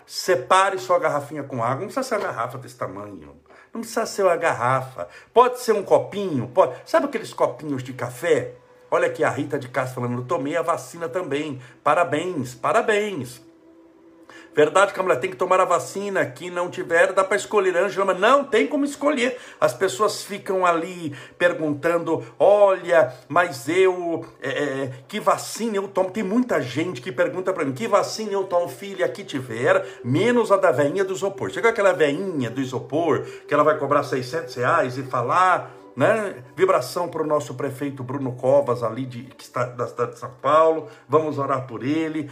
separe 0.06 0.78
sua 0.78 0.98
garrafinha 0.98 1.42
com 1.42 1.62
água. 1.62 1.80
Não 1.80 1.92
precisa 1.92 2.02
ser 2.02 2.14
uma 2.16 2.26
garrafa 2.26 2.58
desse 2.58 2.76
tamanho. 2.76 3.36
Não 3.72 3.80
precisa 3.80 4.04
ser 4.06 4.22
uma 4.22 4.36
garrafa. 4.36 5.08
Pode 5.32 5.60
ser 5.60 5.72
um 5.72 5.82
copinho. 5.82 6.48
Pode... 6.48 6.74
Sabe 6.84 7.06
aqueles 7.06 7.32
copinhos 7.32 7.82
de 7.82 7.92
café? 7.92 8.54
Olha 8.90 9.06
aqui 9.06 9.22
a 9.22 9.30
Rita 9.30 9.58
de 9.58 9.68
Castro 9.68 10.02
falando, 10.02 10.20
eu 10.20 10.26
tomei 10.26 10.56
a 10.56 10.62
vacina 10.62 11.08
também. 11.08 11.60
Parabéns, 11.84 12.54
parabéns. 12.54 13.49
Verdade 14.60 14.92
que 14.92 15.00
a 15.00 15.02
mulher 15.02 15.18
tem 15.18 15.30
que 15.30 15.38
tomar 15.38 15.58
a 15.58 15.64
vacina, 15.64 16.22
que 16.26 16.50
não 16.50 16.68
tiver, 16.68 17.14
dá 17.14 17.24
para 17.24 17.38
escolher. 17.38 17.74
Ângela, 17.78 18.04
mas 18.04 18.20
não 18.20 18.44
tem 18.44 18.66
como 18.66 18.84
escolher. 18.84 19.38
As 19.58 19.72
pessoas 19.72 20.22
ficam 20.22 20.66
ali 20.66 21.16
perguntando: 21.38 22.22
olha, 22.38 23.10
mas 23.26 23.70
eu, 23.70 24.22
é, 24.42 24.50
é 24.50 24.90
que 25.08 25.18
vacina 25.18 25.76
eu 25.76 25.88
tomo? 25.88 26.10
Tem 26.10 26.22
muita 26.22 26.60
gente 26.60 27.00
que 27.00 27.10
pergunta 27.10 27.54
para 27.54 27.64
mim: 27.64 27.72
que 27.72 27.88
vacina 27.88 28.32
eu 28.32 28.44
tomo, 28.44 28.68
filha, 28.68 29.08
que 29.08 29.24
tiver, 29.24 29.82
menos 30.04 30.52
a 30.52 30.58
da 30.58 30.70
veinha 30.70 31.04
do 31.04 31.14
isopor. 31.14 31.48
Chega 31.48 31.70
aquela 31.70 31.94
veinha 31.94 32.50
do 32.50 32.60
isopor, 32.60 33.22
que 33.48 33.54
ela 33.54 33.64
vai 33.64 33.78
cobrar 33.78 34.02
600 34.02 34.56
reais 34.56 34.98
e 34.98 35.02
falar 35.02 35.79
né? 36.00 36.42
Vibração 36.56 37.08
para 37.08 37.22
o 37.22 37.26
nosso 37.26 37.52
prefeito 37.52 38.02
Bruno 38.02 38.32
Covas, 38.32 38.82
ali 38.82 39.04
de, 39.04 39.24
que 39.24 39.44
está 39.44 39.66
da 39.66 39.86
cidade 39.86 40.12
de 40.12 40.18
São 40.18 40.30
Paulo. 40.40 40.88
Vamos 41.06 41.38
orar 41.38 41.66
por 41.66 41.84
ele, 41.84 42.30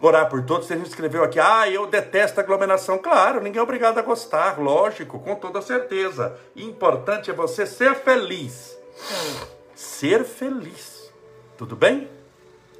orar 0.00 0.28
por 0.30 0.44
todos. 0.44 0.68
Tem 0.68 0.76
gente 0.76 0.90
escreveu 0.90 1.24
aqui, 1.24 1.40
ah, 1.40 1.68
eu 1.68 1.88
detesto 1.88 2.38
aglomeração. 2.38 2.98
Claro, 2.98 3.40
ninguém 3.40 3.58
é 3.58 3.62
obrigado 3.64 3.98
a 3.98 4.02
gostar, 4.02 4.60
lógico, 4.60 5.18
com 5.18 5.34
toda 5.34 5.60
certeza. 5.60 6.36
Importante 6.54 7.32
é 7.32 7.34
você 7.34 7.66
ser 7.66 7.96
feliz. 7.96 8.78
Ser 9.74 10.22
feliz. 10.22 11.12
Tudo 11.58 11.74
bem? 11.74 12.08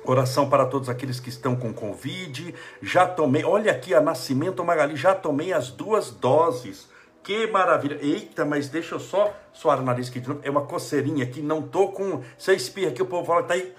Oração 0.04 0.48
para 0.48 0.64
todos 0.64 0.88
aqueles 0.88 1.18
que 1.18 1.28
estão 1.28 1.56
com 1.56 1.74
Covid. 1.74 2.54
Já 2.80 3.04
tomei, 3.04 3.42
olha 3.42 3.72
aqui 3.72 3.92
a 3.92 4.00
Nascimento 4.00 4.64
Magali, 4.64 4.94
já 4.94 5.12
tomei 5.12 5.52
as 5.52 5.72
duas 5.72 6.12
doses. 6.12 6.88
Que 7.22 7.46
maravilha. 7.46 7.98
Eita, 8.00 8.44
mas 8.44 8.68
deixa 8.68 8.94
eu 8.94 9.00
só 9.00 9.34
suar 9.52 9.78
o 9.78 9.82
nariz 9.82 10.08
aqui 10.08 10.20
de 10.20 10.28
novo. 10.28 10.40
É 10.42 10.50
uma 10.50 10.66
coceirinha 10.66 11.24
aqui, 11.24 11.42
não 11.42 11.62
tô 11.62 11.88
com... 11.88 12.22
Você 12.38 12.54
espirra 12.54 12.90
aqui, 12.90 13.02
o 13.02 13.06
povo 13.06 13.26
fala 13.26 13.42
que 13.42 13.48
tá 13.48 13.54
aí... 13.54 13.74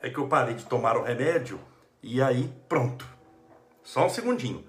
É 0.00 0.10
que 0.10 0.18
eu 0.18 0.28
parei 0.28 0.54
de 0.54 0.66
tomar 0.66 0.96
o 0.96 1.02
remédio 1.02 1.58
e 2.02 2.20
aí 2.20 2.52
pronto. 2.68 3.06
Só 3.82 4.06
um 4.06 4.10
segundinho. 4.10 4.64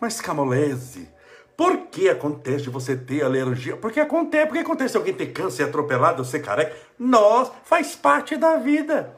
Mas 0.00 0.20
Camolese, 0.20 1.08
por 1.56 1.86
que 1.86 2.08
acontece 2.08 2.68
você 2.68 2.96
ter 2.96 3.22
alergia? 3.22 3.76
Porque 3.76 4.00
acontece, 4.00 4.46
porque 4.46 4.60
acontece 4.60 4.96
alguém 4.96 5.14
ter 5.14 5.26
câncer 5.26 5.64
atropelado, 5.64 6.24
ser 6.24 6.40
careca? 6.40 6.76
Nós, 6.98 7.50
faz 7.64 7.94
parte 7.94 8.36
da 8.36 8.56
vida. 8.56 9.14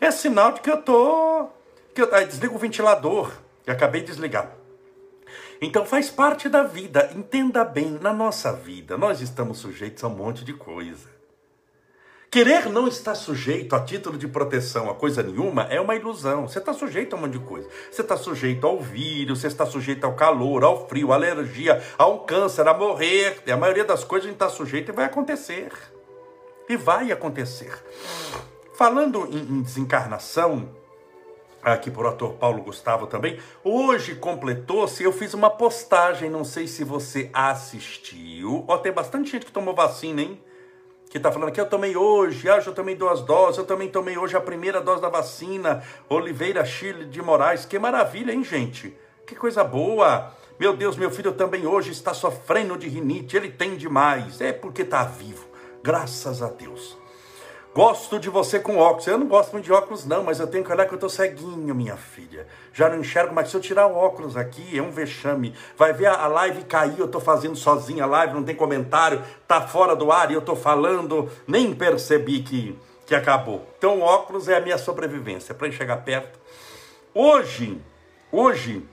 É 0.00 0.10
sinal 0.10 0.52
de 0.52 0.60
que 0.60 0.70
eu 0.70 0.82
tô. 0.82 1.48
Que 1.94 2.02
eu, 2.02 2.14
aí, 2.14 2.26
desliga 2.26 2.54
o 2.54 2.58
ventilador, 2.58 3.32
que 3.64 3.70
acabei 3.70 4.02
de 4.02 4.08
desligar. 4.08 4.52
Então 5.60 5.84
faz 5.84 6.10
parte 6.10 6.48
da 6.48 6.62
vida. 6.62 7.10
Entenda 7.16 7.64
bem, 7.64 7.98
na 8.00 8.12
nossa 8.12 8.52
vida, 8.52 8.96
nós 8.96 9.20
estamos 9.20 9.58
sujeitos 9.58 10.04
a 10.04 10.08
um 10.08 10.14
monte 10.14 10.44
de 10.44 10.52
coisa. 10.52 11.17
Querer 12.30 12.68
não 12.68 12.86
estar 12.86 13.14
sujeito 13.14 13.74
a 13.74 13.80
título 13.80 14.18
de 14.18 14.28
proteção 14.28 14.90
a 14.90 14.94
coisa 14.94 15.22
nenhuma 15.22 15.62
é 15.70 15.80
uma 15.80 15.96
ilusão. 15.96 16.46
Você 16.46 16.58
está 16.58 16.74
sujeito 16.74 17.16
a 17.16 17.18
um 17.18 17.22
monte 17.22 17.32
de 17.32 17.38
coisa. 17.38 17.66
Você 17.90 18.02
está 18.02 18.18
sujeito 18.18 18.66
ao 18.66 18.78
vírus, 18.78 19.40
você 19.40 19.46
está 19.46 19.64
sujeito 19.64 20.04
ao 20.04 20.14
calor, 20.14 20.62
ao 20.62 20.86
frio, 20.86 21.10
à 21.10 21.14
alergia, 21.14 21.82
ao 21.96 22.20
câncer, 22.20 22.68
a 22.68 22.74
morrer. 22.74 23.42
A 23.50 23.56
maioria 23.56 23.84
das 23.84 24.04
coisas 24.04 24.26
a 24.26 24.28
gente 24.28 24.36
está 24.36 24.50
sujeito 24.50 24.90
e 24.90 24.94
vai 24.94 25.06
acontecer. 25.06 25.72
E 26.68 26.76
vai 26.76 27.10
acontecer. 27.10 27.72
Falando 28.74 29.26
em, 29.32 29.62
desencarnação, 29.62 30.68
aqui 31.62 31.90
por 31.90 32.06
ator 32.06 32.34
Paulo 32.34 32.62
Gustavo 32.62 33.06
também, 33.06 33.38
hoje 33.64 34.14
completou-se, 34.14 35.02
eu 35.02 35.12
fiz 35.12 35.32
uma 35.32 35.48
postagem, 35.48 36.28
não 36.28 36.44
sei 36.44 36.66
se 36.66 36.84
você 36.84 37.30
assistiu. 37.32 38.66
Ó, 38.68 38.76
tem 38.76 38.92
bastante 38.92 39.30
gente 39.30 39.46
que 39.46 39.52
tomou 39.52 39.74
vacina, 39.74 40.20
hein? 40.20 40.38
Que 41.08 41.16
está 41.16 41.32
falando 41.32 41.48
aqui, 41.48 41.60
eu 41.60 41.66
tomei 41.66 41.96
hoje, 41.96 42.48
ah, 42.50 42.62
eu 42.64 42.74
tomei 42.74 42.94
duas 42.94 43.22
doses, 43.22 43.58
eu 43.58 43.64
também 43.64 43.88
tomei 43.88 44.18
hoje 44.18 44.36
a 44.36 44.40
primeira 44.40 44.80
dose 44.80 45.00
da 45.00 45.08
vacina, 45.08 45.82
Oliveira 46.08 46.64
Chile 46.64 47.06
de 47.06 47.22
Moraes, 47.22 47.64
que 47.64 47.78
maravilha, 47.78 48.32
hein, 48.32 48.44
gente? 48.44 48.94
Que 49.26 49.34
coisa 49.34 49.64
boa! 49.64 50.32
Meu 50.60 50.76
Deus, 50.76 50.96
meu 50.96 51.10
filho 51.10 51.32
também 51.32 51.66
hoje 51.66 51.92
está 51.92 52.12
sofrendo 52.12 52.76
de 52.76 52.88
rinite, 52.88 53.36
ele 53.36 53.48
tem 53.50 53.76
demais, 53.76 54.40
é 54.40 54.52
porque 54.52 54.82
está 54.82 55.04
vivo, 55.04 55.46
graças 55.82 56.42
a 56.42 56.48
Deus. 56.48 56.98
Gosto 57.74 58.18
de 58.18 58.28
você 58.28 58.58
com 58.58 58.78
óculos. 58.78 59.06
Eu 59.06 59.18
não 59.18 59.28
gosto 59.28 59.52
muito 59.52 59.64
de 59.64 59.72
óculos, 59.72 60.04
não, 60.04 60.24
mas 60.24 60.40
eu 60.40 60.46
tenho 60.46 60.64
que 60.64 60.72
olhar 60.72 60.86
que 60.86 60.92
eu 60.92 60.96
estou 60.96 61.08
ceguinho, 61.08 61.74
minha 61.74 61.96
filha. 61.96 62.46
Já 62.72 62.88
não 62.88 62.98
enxergo, 62.98 63.34
mas 63.34 63.50
se 63.50 63.56
eu 63.56 63.60
tirar 63.60 63.86
o 63.86 63.94
óculos 63.94 64.36
aqui, 64.36 64.76
é 64.76 64.82
um 64.82 64.90
vexame. 64.90 65.54
Vai 65.76 65.92
ver 65.92 66.06
a 66.06 66.26
live 66.26 66.64
cair, 66.64 66.98
eu 66.98 67.06
estou 67.06 67.20
fazendo 67.20 67.56
sozinha 67.56 68.04
a 68.04 68.06
live, 68.06 68.34
não 68.34 68.42
tem 68.42 68.54
comentário, 68.54 69.22
tá 69.46 69.60
fora 69.60 69.94
do 69.94 70.10
ar 70.10 70.30
e 70.30 70.34
eu 70.34 70.40
estou 70.40 70.56
falando, 70.56 71.30
nem 71.46 71.74
percebi 71.74 72.42
que, 72.42 72.76
que 73.06 73.14
acabou. 73.14 73.64
Então, 73.78 74.00
óculos 74.00 74.48
é 74.48 74.56
a 74.56 74.60
minha 74.60 74.78
sobrevivência, 74.78 75.54
para 75.54 75.68
enxergar 75.68 75.98
perto. 75.98 76.38
Hoje, 77.14 77.80
hoje, 78.32 78.84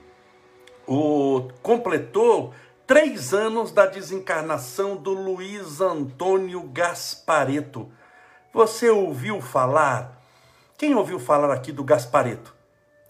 o 0.86 1.48
completou 1.62 2.54
três 2.86 3.34
anos 3.34 3.72
da 3.72 3.86
desencarnação 3.86 4.96
do 4.96 5.12
Luiz 5.12 5.80
Antônio 5.80 6.62
Gaspareto 6.62 7.90
você 8.56 8.88
ouviu 8.88 9.42
falar? 9.42 10.18
Quem 10.78 10.94
ouviu 10.94 11.18
falar 11.18 11.52
aqui 11.52 11.70
do 11.70 11.84
Gaspareto? 11.84 12.54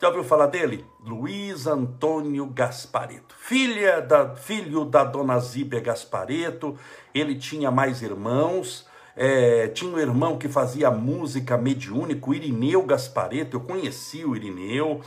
Já 0.03 0.09
ouviu 0.09 0.25
falar 0.25 0.47
dele? 0.47 0.85
Luiz 1.01 1.69
Antônio 1.69 2.47
Gaspareto. 2.47 3.33
Filha 3.39 4.01
da, 4.03 4.35
filho 4.35 4.85
da 4.85 5.05
dona 5.05 5.39
Zíbia 5.39 5.79
Gaspareto. 5.79 6.77
Ele 7.15 7.37
tinha 7.37 7.71
mais 7.71 8.03
irmãos. 8.03 8.89
É, 9.15 9.69
tinha 9.69 9.89
um 9.89 10.01
irmão 10.01 10.37
que 10.37 10.49
fazia 10.49 10.91
música 10.91 11.57
mediúnica, 11.57 12.29
o 12.29 12.35
Irineu 12.35 12.83
Gaspareto. 12.83 13.57
Eu 13.57 13.61
conheci 13.61 14.25
o 14.25 14.35
Irineu. 14.35 15.01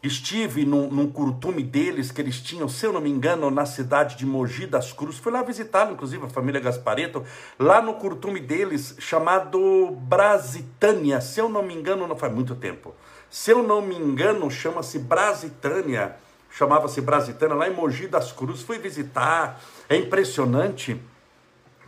Estive 0.00 0.64
num, 0.64 0.88
num 0.88 1.10
curtume 1.10 1.62
deles 1.62 2.12
que 2.12 2.20
eles 2.20 2.40
tinham, 2.40 2.68
se 2.68 2.86
eu 2.86 2.92
não 2.92 3.00
me 3.00 3.10
engano, 3.10 3.50
na 3.50 3.66
cidade 3.66 4.16
de 4.16 4.24
Mogi 4.24 4.64
das 4.64 4.92
Cruzes. 4.92 5.18
Fui 5.18 5.32
lá 5.32 5.42
visitá-lo, 5.42 5.92
inclusive, 5.92 6.24
a 6.24 6.28
família 6.28 6.60
Gaspareto, 6.60 7.24
lá 7.58 7.82
no 7.82 7.94
curtume 7.94 8.38
deles, 8.38 8.94
chamado 9.00 9.90
Brasitânia. 10.02 11.20
Se 11.20 11.40
eu 11.40 11.48
não 11.48 11.64
me 11.64 11.74
engano, 11.74 12.06
não 12.06 12.16
faz 12.16 12.32
muito 12.32 12.54
tempo. 12.54 12.94
Se 13.28 13.50
eu 13.50 13.62
não 13.62 13.82
me 13.82 13.96
engano, 13.96 14.48
chama-se 14.50 15.00
Brasitânia. 15.00 16.14
Chamava-se 16.50 17.00
Brasitânia, 17.00 17.56
lá 17.56 17.68
em 17.68 17.74
Mogi 17.74 18.06
das 18.06 18.30
Cruzes. 18.30 18.62
Fui 18.62 18.78
visitar. 18.78 19.60
É 19.88 19.96
impressionante 19.96 21.00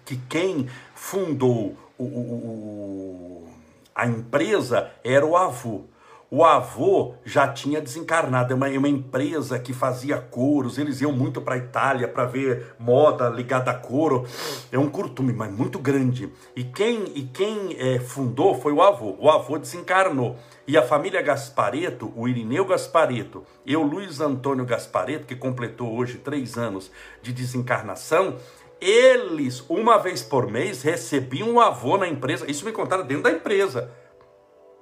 que 0.05 0.17
quem 0.29 0.69
fundou 0.95 1.77
o, 1.97 2.05
o, 2.05 2.07
o, 2.07 3.49
a 3.95 4.07
empresa 4.07 4.91
era 5.05 5.25
o 5.25 5.37
avô. 5.37 5.85
O 6.33 6.45
avô 6.45 7.15
já 7.25 7.49
tinha 7.49 7.81
desencarnado, 7.81 8.53
é 8.53 8.57
uma, 8.57 8.69
uma 8.69 8.89
empresa 8.89 9.59
que 9.59 9.73
fazia 9.73 10.17
couros, 10.17 10.79
eles 10.79 11.01
iam 11.01 11.11
muito 11.11 11.41
para 11.41 11.57
a 11.57 11.59
Itália 11.59 12.07
para 12.07 12.25
ver 12.25 12.77
moda 12.79 13.29
ligada 13.29 13.73
a 13.73 13.75
couro. 13.75 14.25
É 14.71 14.79
um 14.79 14.89
curtume, 14.89 15.33
mas 15.33 15.51
muito 15.51 15.77
grande. 15.81 16.33
E 16.55 16.63
quem, 16.63 17.03
e 17.17 17.23
quem 17.23 17.77
é, 17.77 17.99
fundou 17.99 18.55
foi 18.55 18.73
o 18.73 18.81
avô. 18.81 19.17
O 19.19 19.29
avô 19.29 19.59
desencarnou. 19.59 20.37
E 20.69 20.77
a 20.79 20.83
família 20.85 21.21
Gaspareto, 21.21 22.13
o 22.15 22.29
Irineu 22.29 22.65
Gaspareto 22.65 23.43
e 23.67 23.77
o 23.77 23.83
Luiz 23.83 24.21
Antônio 24.21 24.65
Gaspareto, 24.65 25.27
que 25.27 25.35
completou 25.35 25.93
hoje 25.99 26.19
três 26.19 26.57
anos 26.57 26.93
de 27.21 27.33
desencarnação, 27.33 28.37
eles, 28.81 29.65
uma 29.69 29.99
vez 29.99 30.23
por 30.23 30.49
mês, 30.49 30.83
recebiam 30.83 31.55
o 31.55 31.61
avô 31.61 31.99
na 31.99 32.07
empresa. 32.07 32.49
Isso 32.49 32.65
me 32.65 32.71
contaram 32.71 33.05
dentro 33.05 33.25
da 33.25 33.33
empresa 33.33 33.91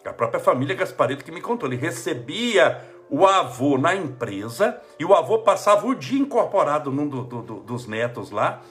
a 0.09 0.13
própria 0.13 0.41
família 0.41 0.75
Gaspareto 0.75 1.25
que 1.25 1.33
me 1.33 1.41
contou. 1.41 1.69
Ele 1.69 1.77
recebia 1.77 2.83
o 3.11 3.27
avô 3.27 3.79
na 3.79 3.95
empresa 3.95 4.81
e 4.99 5.05
o 5.05 5.15
avô 5.15 5.39
passava 5.39 5.87
o 5.87 5.95
dia 5.95 6.21
incorporado 6.21 6.91
num 6.91 7.09
do, 7.09 7.23
do, 7.25 7.43
do, 7.43 7.55
dos 7.61 7.87
netos 7.87 8.31
lá. 8.31 8.63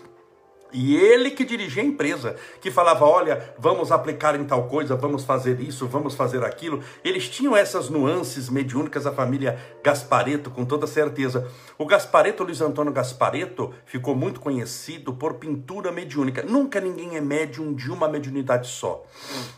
E 0.74 0.98
ele 0.98 1.32
que 1.32 1.46
dirigia 1.46 1.82
a 1.82 1.86
empresa, 1.86 2.36
que 2.60 2.70
falava: 2.70 3.06
olha, 3.06 3.53
vamos 3.58 3.91
aplicar 3.91 4.36
em 4.36 4.44
tal 4.44 4.67
coisa, 4.67 4.96
vamos 4.96 5.24
fazer 5.24 5.62
isso, 5.62 5.88
vamos 5.88 6.13
fazer 6.13 6.44
aquilo. 6.44 6.84
Eles 7.03 7.29
tinham 7.29 7.56
essas 7.56 7.89
nuances 7.89 8.50
mediúnicas, 8.50 9.08
a 9.08 9.13
família 9.13 9.58
Gaspareto, 9.82 10.51
com 10.51 10.65
toda 10.65 10.86
certeza. 10.86 11.48
O 11.77 11.86
Gaspareto, 11.86 12.44
Luiz 12.44 12.60
Antônio 12.60 12.91
Gaspareto, 12.91 13.74
ficou 13.86 14.13
muito 14.13 14.41
conhecido 14.41 15.13
por 15.13 15.36
pintura 15.36 15.91
mediúnica. 15.91 16.44
Nunca 16.44 16.82
ninguém 16.82 17.15
é 17.15 17.22
médium 17.22 17.74
de 17.74 17.89
uma 17.89 18.10
mediunidade 18.10 18.67
só. 18.67 19.03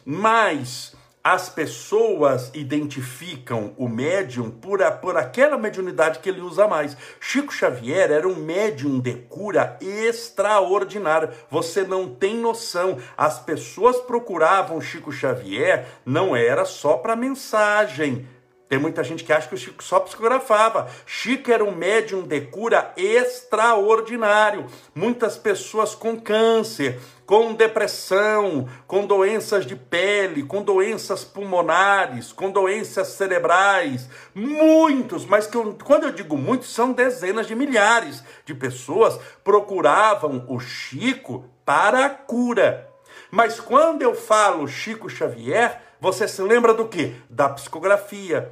Mas 0.05 0.95
as 1.23 1.49
pessoas 1.49 2.49
identificam 2.53 3.73
o 3.77 3.89
médium 3.89 4.49
por, 4.49 4.81
a, 4.81 4.89
por 4.89 5.17
aquela 5.17 5.57
mediunidade 5.57 6.19
que 6.19 6.29
ele 6.29 6.41
usa 6.41 6.67
mais. 6.67 6.95
Chico 7.19 7.53
Xavier 7.53 8.09
era 8.11 8.27
um 8.27 8.35
médium 8.35 8.99
de 8.99 9.13
cura 9.13 9.77
extraordinário. 9.81 11.29
Você 11.51 11.83
não 11.83 12.07
tem 12.09 12.35
noção. 12.37 12.97
As 13.17 13.39
pessoas 13.39 13.97
procuravam 13.97 14.79
Chico 14.79 15.11
Xavier, 15.11 15.87
não 16.05 16.35
era 16.35 16.63
só 16.63 16.97
para 16.97 17.15
mensagem 17.15 18.25
tem 18.69 18.77
muita 18.77 19.03
gente 19.03 19.23
que 19.23 19.33
acha 19.33 19.47
que 19.47 19.55
o 19.55 19.57
Chico 19.57 19.83
só 19.83 19.99
psicografava. 19.99 20.87
Chico 21.03 21.51
era 21.51 21.65
um 21.65 21.75
médium 21.75 22.21
de 22.21 22.39
cura 22.41 22.93
extraordinário. 22.95 24.67
Muitas 24.93 25.35
pessoas 25.37 25.95
com 25.95 26.21
câncer, 26.21 26.99
com 27.29 27.53
depressão, 27.53 28.67
com 28.87 29.05
doenças 29.05 29.63
de 29.63 29.75
pele, 29.75 30.41
com 30.41 30.63
doenças 30.63 31.23
pulmonares, 31.23 32.33
com 32.33 32.49
doenças 32.49 33.09
cerebrais. 33.09 34.09
Muitos, 34.33 35.27
mas 35.27 35.45
que 35.45 35.55
eu, 35.55 35.77
quando 35.85 36.05
eu 36.05 36.11
digo 36.11 36.35
muitos, 36.35 36.73
são 36.73 36.91
dezenas 36.91 37.45
de 37.45 37.53
milhares 37.53 38.23
de 38.45 38.55
pessoas 38.55 39.19
procuravam 39.43 40.43
o 40.47 40.59
Chico 40.59 41.45
para 41.63 42.07
a 42.07 42.09
cura. 42.09 42.89
Mas 43.29 43.59
quando 43.59 44.01
eu 44.01 44.15
falo 44.15 44.67
Chico 44.67 45.07
Xavier, 45.07 45.83
você 46.01 46.27
se 46.27 46.41
lembra 46.41 46.73
do 46.73 46.87
que? 46.87 47.15
Da 47.29 47.47
psicografia. 47.47 48.51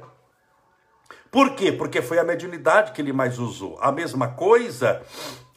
Por 1.32 1.56
quê? 1.56 1.72
Porque 1.72 2.00
foi 2.00 2.20
a 2.20 2.24
mediunidade 2.24 2.92
que 2.92 3.02
ele 3.02 3.12
mais 3.12 3.40
usou. 3.40 3.76
A 3.80 3.90
mesma 3.90 4.28
coisa, 4.28 5.02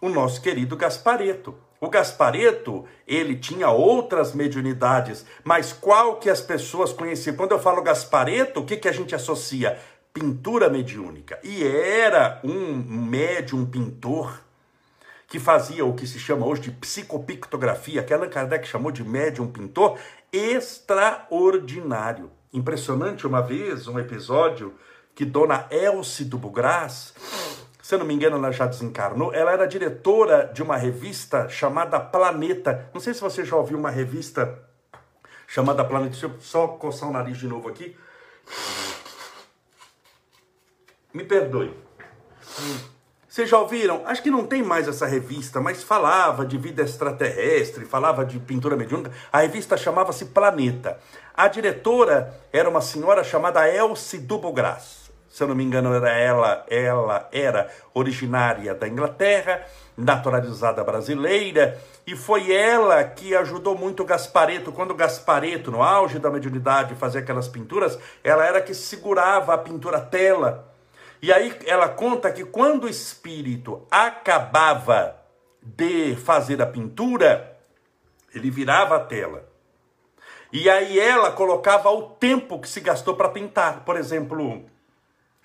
o 0.02 0.10
nosso 0.10 0.42
querido 0.42 0.76
Gaspareto. 0.76 1.56
O 1.84 1.90
Gaspareto, 1.90 2.86
ele 3.08 3.36
tinha 3.36 3.72
outras 3.72 4.36
mediunidades, 4.36 5.26
mas 5.44 5.74
qual 5.74 6.18
que 6.18 6.30
as 6.30 6.40
pessoas 6.40 6.94
conheciam? 6.94 7.36
Quando 7.36 7.54
eu 7.54 7.60
falo 7.60 7.82
Gaspareto, 7.82 8.60
o 8.60 8.66
que, 8.66 8.78
que 8.78 8.88
a 8.88 8.92
gente 8.92 9.16
associa? 9.16 9.80
Pintura 10.14 10.70
mediúnica. 10.70 11.40
E 11.44 11.64
era 11.64 12.40
um 12.44 12.76
médium 12.76 13.66
pintor 13.66 14.40
que 15.28 15.40
fazia 15.40 15.84
o 15.84 15.96
que 15.96 16.06
se 16.06 16.20
chama 16.20 16.46
hoje 16.46 16.62
de 16.62 16.72
psicopictografia, 16.72 18.04
que 18.04 18.14
Allan 18.14 18.30
Kardec 18.30 18.68
chamou 18.68 18.92
de 18.92 19.04
médium 19.04 19.48
pintor, 19.48 19.98
extraordinário. 20.32 22.30
Impressionante 22.54 23.26
uma 23.26 23.42
vez, 23.42 23.88
um 23.88 23.98
episódio 23.98 24.76
que 25.16 25.26
Dona 25.26 25.66
Elce 25.72 26.26
do 26.26 26.38
Bugras, 26.38 27.16
se 27.82 27.96
eu 27.96 28.00
não 28.00 28.06
me 28.06 28.14
engano, 28.14 28.38
ela 28.38 28.52
já 28.52 28.68
desencarnou, 28.68 29.34
ela 29.34 29.52
era 29.52 29.68
diretora 29.68 30.52
de 30.54 30.62
uma 30.62 30.78
revista 30.78 31.50
chamada 31.50 32.00
Planeta. 32.00 32.90
Não 32.94 33.02
sei 33.02 33.14
se 33.14 33.22
você 33.22 33.44
já 33.44 33.56
ouviu 33.56 33.78
uma 33.78 33.90
revista 33.90 34.60
chamada 35.48 35.84
Planeta. 35.84 36.12
Deixa 36.12 36.28
eu 36.28 36.40
só 36.40 36.68
coçar 36.68 37.10
o 37.10 37.12
nariz 37.12 37.38
de 37.38 37.48
novo 37.48 37.68
aqui. 37.68 37.98
Me 41.14 41.24
perdoe. 41.24 41.76
Vocês 43.28 43.50
já 43.50 43.58
ouviram? 43.58 44.04
Acho 44.06 44.22
que 44.22 44.30
não 44.30 44.46
tem 44.46 44.62
mais 44.62 44.88
essa 44.88 45.06
revista, 45.06 45.62
mas 45.62 45.82
falava 45.82 46.46
de 46.46 46.58
vida 46.58 46.84
extraterrestre, 46.84 47.86
falava 47.86 48.26
de 48.26 48.38
pintura 48.40 48.76
mediúnica. 48.76 49.12
A 49.32 49.40
revista 49.40 49.78
chamava-se 49.78 50.26
Planeta. 50.26 51.00
A 51.34 51.48
diretora 51.48 52.38
era 52.52 52.70
uma 52.70 52.82
senhora 52.82 53.24
chamada 53.24 53.68
Elsie 53.68 54.20
Dubogras. 54.20 55.01
Se 55.32 55.42
eu 55.42 55.48
não 55.48 55.56
me 55.56 55.64
engano, 55.64 55.94
era 55.94 56.12
ela, 56.12 56.66
ela 56.70 57.30
era 57.32 57.70
originária 57.94 58.76
da 58.76 58.88
Inglaterra, 58.88 59.66
naturalizada 59.98 60.84
brasileira, 60.84 61.80
e 62.06 62.16
foi 62.16 62.52
ela 62.52 63.04
que 63.04 63.36
ajudou 63.36 63.78
muito 63.78 64.04
o 64.04 64.06
Gaspareto. 64.06 64.72
Quando 64.72 64.92
o 64.92 64.96
Gaspareto, 64.96 65.72
no 65.72 65.82
auge 65.82 66.20
da 66.20 66.30
mediunidade, 66.30 66.96
fazia 66.96 67.22
aquelas 67.22 67.48
pinturas, 67.48 67.98
ela 68.24 68.46
era 68.46 68.62
que 68.62 68.74
segurava 68.74 69.54
a 69.54 69.58
pintura 69.58 70.00
tela 70.02 70.72
e 71.22 71.32
aí 71.32 71.56
ela 71.68 71.88
conta 71.88 72.32
que 72.32 72.44
quando 72.44 72.86
o 72.86 72.90
espírito 72.90 73.86
acabava 73.92 75.16
de 75.62 76.16
fazer 76.16 76.60
a 76.62 76.66
pintura, 76.66 77.60
ele 78.34 78.50
virava 78.50 78.96
a 78.96 79.00
tela. 79.00 79.48
E 80.52 80.68
aí 80.68 81.00
ela 81.00 81.32
colocava 81.32 81.92
o 81.92 82.10
tempo 82.10 82.60
que 82.60 82.68
se 82.68 82.82
gastou 82.82 83.16
para 83.16 83.30
pintar. 83.30 83.86
Por 83.86 83.96
exemplo, 83.96 84.66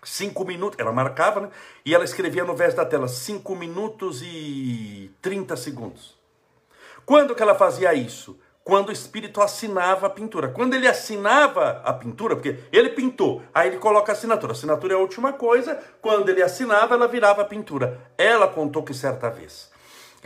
cinco 0.03 0.45
minutos, 0.45 0.79
ela 0.79 0.93
marcava, 0.93 1.41
né? 1.41 1.51
E 1.85 1.95
ela 1.95 2.05
escrevia 2.05 2.45
no 2.45 2.55
verso 2.55 2.77
da 2.77 2.85
tela, 2.85 3.09
cinco 3.09 3.55
minutos 3.55 4.23
e 4.23 5.11
30 5.21 5.57
segundos. 5.57 6.17
Quando 7.05 7.35
que 7.35 7.43
ela 7.43 7.55
fazia 7.55 7.95
isso? 7.95 8.39
quando 8.67 8.89
o 8.89 8.93
espírito 8.93 9.41
assinava 9.41 10.09
a 10.09 10.11
pintura. 10.11 10.49
Quando 10.49 10.75
ele 10.75 10.89
assinava 10.89 11.81
a 11.85 11.93
pintura, 11.93 12.35
porque 12.35 12.59
ele 12.73 12.89
pintou, 12.89 13.41
aí 13.55 13.69
ele 13.69 13.77
coloca 13.79 14.11
a 14.11 14.13
assinatura. 14.13 14.51
A 14.51 14.57
assinatura 14.57 14.93
é 14.93 14.97
a 14.97 14.99
última 14.99 15.33
coisa, 15.33 15.81
quando 16.03 16.31
ele 16.31 16.43
assinava, 16.43 16.97
ela 16.97 17.07
virava 17.07 17.43
a 17.43 17.45
pintura. 17.45 18.11
Ela 18.19 18.49
contou 18.49 18.83
que 18.83 18.93
certa 18.93 19.31
vez 19.31 19.71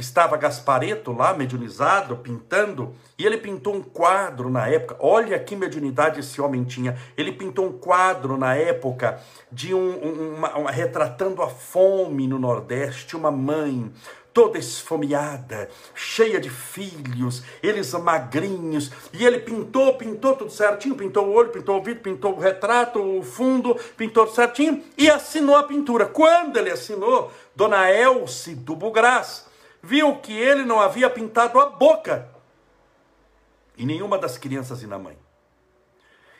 estava 0.01 0.37
Gaspareto 0.37 1.13
lá, 1.13 1.33
mediunizado, 1.35 2.17
pintando, 2.17 2.95
e 3.19 3.25
ele 3.25 3.37
pintou 3.37 3.75
um 3.75 3.83
quadro 3.83 4.51
na 4.51 4.67
época. 4.67 4.97
Olha 4.99 5.39
que 5.39 5.55
mediunidade 5.55 6.21
esse 6.21 6.41
homem 6.41 6.65
tinha. 6.65 6.97
Ele 7.17 7.33
pintou 7.33 7.67
um 7.67 7.73
quadro 7.73 8.37
na 8.37 8.55
época 8.55 9.21
de 9.53 9.75
um, 9.75 10.35
uma, 10.37 10.57
uma, 10.57 10.71
retratando 10.71 11.43
a 11.43 11.49
fome 11.49 12.27
no 12.27 12.39
Nordeste, 12.39 13.17
uma 13.17 13.31
mãe 13.31 13.93
toda 14.33 14.59
esfomeada, 14.59 15.69
cheia 15.93 16.41
de 16.41 16.49
filhos, 16.49 17.43
eles 17.63 17.93
magrinhos, 17.95 18.91
e 19.13 19.27
ele 19.27 19.41
pintou, 19.41 19.95
pintou 19.95 20.37
tudo 20.37 20.51
certinho, 20.51 20.95
pintou 20.95 21.27
o 21.27 21.33
olho, 21.33 21.51
pintou 21.51 21.75
o 21.75 21.79
ouvido, 21.79 22.01
pintou 22.01 22.37
o 22.37 22.39
retrato, 22.39 23.01
o 23.01 23.25
fundo, 23.25 23.75
pintou 23.97 24.25
tudo 24.25 24.37
certinho 24.37 24.85
e 24.97 25.11
assinou 25.11 25.57
a 25.57 25.65
pintura. 25.65 26.07
Quando 26.07 26.57
ele 26.57 26.71
assinou, 26.71 27.33
Dona 27.57 27.91
Elce 27.91 28.55
do 28.55 28.77
Bugras 28.77 29.50
viu 29.83 30.17
que 30.17 30.33
ele 30.33 30.65
não 30.65 30.81
havia 30.81 31.09
pintado 31.09 31.59
a 31.61 31.67
boca 31.67 32.29
e 33.77 33.87
nenhuma 33.87 34.19
das 34.19 34.37
crianças 34.37 34.83
e 34.83 34.87
na 34.87 34.99
mãe. 34.99 35.19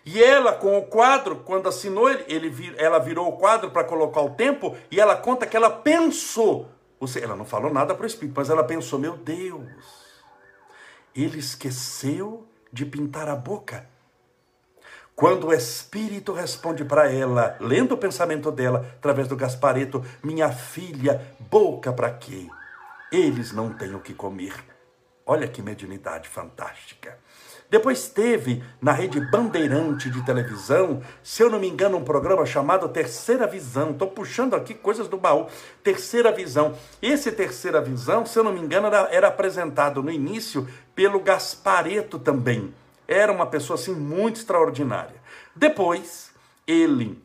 E 0.05 0.23
ela, 0.23 0.53
com 0.53 0.79
o 0.79 0.87
quadro, 0.87 1.37
quando 1.37 1.69
assinou, 1.69 2.09
ele, 2.09 2.75
ela 2.79 2.99
virou 2.99 3.29
o 3.29 3.37
quadro 3.37 3.71
para 3.71 3.85
colocar 3.85 4.23
o 4.23 4.31
tempo 4.31 4.77
e 4.91 4.99
ela 4.99 5.17
conta 5.17 5.47
que 5.47 5.57
ela 5.57 5.71
pensou 5.71 6.69
seja, 7.07 7.27
ela 7.27 7.37
não 7.37 7.45
falou 7.45 7.73
nada 7.73 7.95
para 7.95 8.05
o 8.05 8.07
Espírito, 8.07 8.35
mas 8.37 8.51
ela 8.51 8.65
pensou: 8.65 8.99
meu 8.99 9.17
Deus, 9.17 9.63
ele 11.15 11.39
esqueceu 11.39 12.47
de 12.73 12.85
pintar 12.85 13.29
a 13.29 13.37
boca. 13.37 13.87
Quando 15.15 15.49
o 15.49 15.53
Espírito 15.53 16.33
responde 16.33 16.85
para 16.85 17.11
ela, 17.11 17.57
lendo 17.61 17.93
o 17.93 17.99
pensamento 17.99 18.51
dela, 18.51 18.95
através 18.97 19.29
do 19.29 19.37
Gaspareto: 19.37 20.05
Minha 20.23 20.51
filha, 20.51 21.35
boca 21.39 21.93
para 21.93 22.11
quê? 22.11 22.49
Eles 23.11 23.53
não 23.53 23.73
têm 23.73 23.95
o 23.95 24.01
que 24.01 24.15
comer. 24.15 24.55
Olha 25.27 25.49
que 25.49 25.61
mediunidade 25.61 26.29
fantástica. 26.29 27.19
Depois 27.69 28.09
teve 28.09 28.65
na 28.81 28.93
rede 28.93 29.21
Bandeirante 29.21 30.11
de 30.11 30.25
televisão, 30.25 31.03
se 31.23 31.43
eu 31.43 31.49
não 31.49 31.61
me 31.61 31.69
engano, 31.69 31.99
um 31.99 32.05
programa 32.05 32.45
chamado 32.45 32.89
Terceira 32.89 33.47
Visão. 33.47 33.91
Estou 33.91 34.09
puxando 34.09 34.55
aqui 34.55 34.75
coisas 34.75 35.07
do 35.09 35.17
baú. 35.17 35.47
Terceira 35.83 36.33
Visão. 36.33 36.77
Esse 37.01 37.31
Terceira 37.31 37.81
Visão, 37.81 38.27
se 38.27 38.39
eu 38.39 38.43
não 38.43 38.53
me 38.53 38.61
engano, 38.61 38.89
era, 38.89 39.09
era 39.13 39.29
apresentado 39.29 40.03
no 40.03 40.11
início 40.11 40.69
pelo 40.97 41.21
Gaspareto 41.21 42.19
também. 42.19 42.75
Era 43.07 43.33
uma 43.33 43.47
pessoa 43.47 43.77
assim 43.79 43.95
muito 43.95 44.37
extraordinária. 44.37 45.17
Depois, 45.55 46.33
ele 46.67 47.23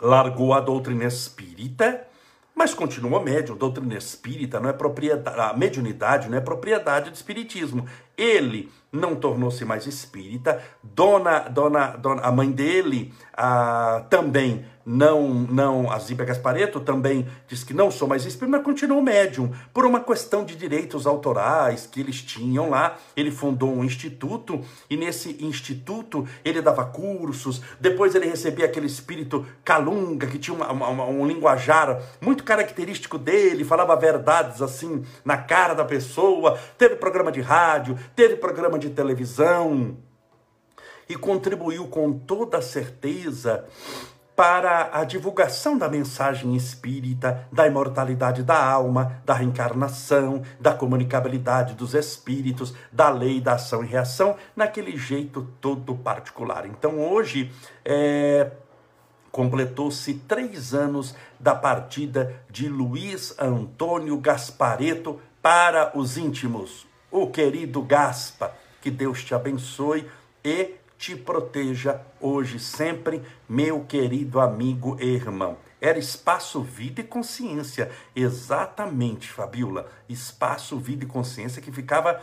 largou 0.00 0.52
a 0.52 0.60
doutrina 0.60 1.04
espírita 1.04 2.08
mas 2.54 2.74
continua 2.74 3.22
médium, 3.22 3.56
doutrina 3.56 3.96
espírita 3.96 4.60
não 4.60 4.68
é 4.68 4.72
propriedade, 4.72 5.40
a 5.40 5.54
mediunidade 5.56 6.28
não 6.28 6.36
é 6.36 6.40
propriedade 6.40 7.10
do 7.10 7.14
espiritismo. 7.14 7.86
Ele 8.16 8.70
não 8.92 9.14
tornou-se 9.14 9.64
mais 9.64 9.86
espírita. 9.86 10.62
Dona, 10.82 11.40
dona, 11.40 11.96
dona, 11.96 12.22
a 12.22 12.32
mãe 12.32 12.50
dele 12.50 13.12
ah, 13.36 14.04
também 14.10 14.64
não, 14.92 15.28
não, 15.28 15.88
a 15.92 16.00
Zíbia 16.00 16.24
Gaspareto 16.24 16.80
também 16.80 17.24
diz 17.46 17.62
que 17.62 17.72
não 17.72 17.92
sou 17.92 18.08
mais 18.08 18.24
espírita, 18.26 18.56
mas 18.56 18.64
continuou 18.64 19.00
médium, 19.00 19.52
por 19.72 19.86
uma 19.86 20.00
questão 20.00 20.44
de 20.44 20.56
direitos 20.56 21.06
autorais 21.06 21.86
que 21.86 22.00
eles 22.00 22.20
tinham 22.20 22.70
lá. 22.70 22.96
Ele 23.16 23.30
fundou 23.30 23.72
um 23.72 23.84
instituto 23.84 24.60
e 24.88 24.96
nesse 24.96 25.36
instituto 25.44 26.26
ele 26.44 26.60
dava 26.60 26.84
cursos. 26.84 27.62
Depois 27.78 28.16
ele 28.16 28.26
recebia 28.26 28.64
aquele 28.64 28.86
espírito 28.86 29.46
calunga 29.62 30.26
que 30.26 30.40
tinha 30.40 30.56
uma, 30.56 30.72
uma, 30.72 31.04
um 31.04 31.24
linguajar 31.24 32.02
muito 32.20 32.42
característico 32.42 33.16
dele, 33.16 33.64
falava 33.64 33.94
verdades 33.94 34.60
assim 34.60 35.04
na 35.24 35.36
cara 35.36 35.72
da 35.72 35.84
pessoa. 35.84 36.58
Teve 36.76 36.96
programa 36.96 37.30
de 37.30 37.40
rádio, 37.40 37.96
teve 38.16 38.34
programa 38.34 38.76
de 38.80 38.90
televisão 38.90 39.96
e 41.08 41.14
contribuiu 41.16 41.86
com 41.88 42.12
toda 42.12 42.62
certeza 42.62 43.66
para 44.40 44.88
a 44.98 45.04
divulgação 45.04 45.76
da 45.76 45.86
mensagem 45.86 46.56
espírita, 46.56 47.46
da 47.52 47.66
imortalidade 47.66 48.42
da 48.42 48.64
alma, 48.64 49.20
da 49.22 49.34
reencarnação, 49.34 50.42
da 50.58 50.72
comunicabilidade 50.72 51.74
dos 51.74 51.92
espíritos, 51.92 52.72
da 52.90 53.10
lei 53.10 53.38
da 53.38 53.56
ação 53.56 53.84
e 53.84 53.86
reação, 53.86 54.36
naquele 54.56 54.96
jeito 54.96 55.46
todo 55.60 55.94
particular. 55.94 56.64
Então 56.64 56.98
hoje 56.98 57.52
é, 57.84 58.50
completou-se 59.30 60.14
três 60.14 60.72
anos 60.72 61.14
da 61.38 61.54
partida 61.54 62.34
de 62.48 62.66
Luiz 62.66 63.34
Antônio 63.38 64.16
Gaspareto 64.16 65.20
para 65.42 65.92
os 65.94 66.16
íntimos. 66.16 66.86
O 67.10 67.26
querido 67.26 67.82
Gaspa, 67.82 68.54
que 68.80 68.90
Deus 68.90 69.22
te 69.24 69.34
abençoe 69.34 70.08
e 70.44 70.74
te 70.98 71.16
proteja 71.16 72.00
hoje 72.20 72.58
sempre, 72.58 73.22
meu 73.48 73.84
querido 73.84 74.38
amigo 74.38 74.96
e 75.00 75.06
irmão. 75.06 75.56
Era 75.80 75.98
espaço, 75.98 76.62
vida 76.62 77.00
e 77.00 77.04
consciência. 77.04 77.90
Exatamente, 78.14 79.30
Fabiola. 79.30 79.90
Espaço, 80.08 80.78
vida 80.78 81.04
e 81.04 81.08
consciência 81.08 81.62
que 81.62 81.72
ficava 81.72 82.22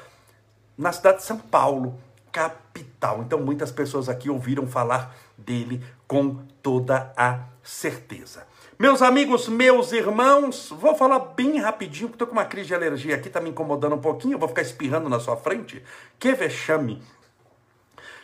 na 0.78 0.92
cidade 0.92 1.18
de 1.18 1.24
São 1.24 1.40
Paulo, 1.40 2.00
capital. 2.32 3.24
Então, 3.24 3.40
muitas 3.40 3.72
pessoas 3.72 4.08
aqui 4.08 4.30
ouviram 4.30 4.68
falar 4.68 5.18
dele 5.36 5.84
com 6.08 6.36
toda 6.62 7.12
a 7.18 7.46
certeza. 7.64 8.46
Meus 8.80 9.02
amigos, 9.02 9.48
meus 9.48 9.92
irmãos, 9.92 10.70
vou 10.70 10.96
falar 10.96 11.18
bem 11.18 11.58
rapidinho, 11.58 12.10
porque 12.10 12.16
estou 12.16 12.28
com 12.28 12.34
uma 12.34 12.46
crise 12.46 12.68
de 12.68 12.76
alergia 12.76 13.16
aqui, 13.16 13.28
está 13.28 13.42
me 13.42 13.50
incomodando 13.50 13.96
um 13.96 14.02
pouquinho, 14.02 14.38
vou 14.38 14.48
ficar 14.48 14.62
espirrando 14.62 15.10
na 15.10 15.20
sua 15.20 15.36
frente. 15.36 15.82
Que 16.20 16.34
vexame. 16.34 17.02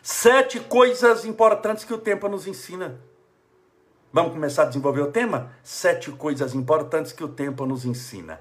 Sete 0.03 0.59
coisas 0.59 1.25
importantes 1.25 1.83
que 1.83 1.93
o 1.93 1.97
tempo 1.97 2.27
nos 2.27 2.45
ensina. 2.45 2.99
Vamos 4.11 4.33
começar 4.33 4.61
a 4.61 4.65
desenvolver 4.65 5.01
o 5.01 5.11
tema? 5.11 5.51
Sete 5.63 6.11
coisas 6.11 6.53
importantes 6.53 7.11
que 7.11 7.23
o 7.23 7.29
tempo 7.29 7.65
nos 7.65 7.83
ensina. 7.83 8.39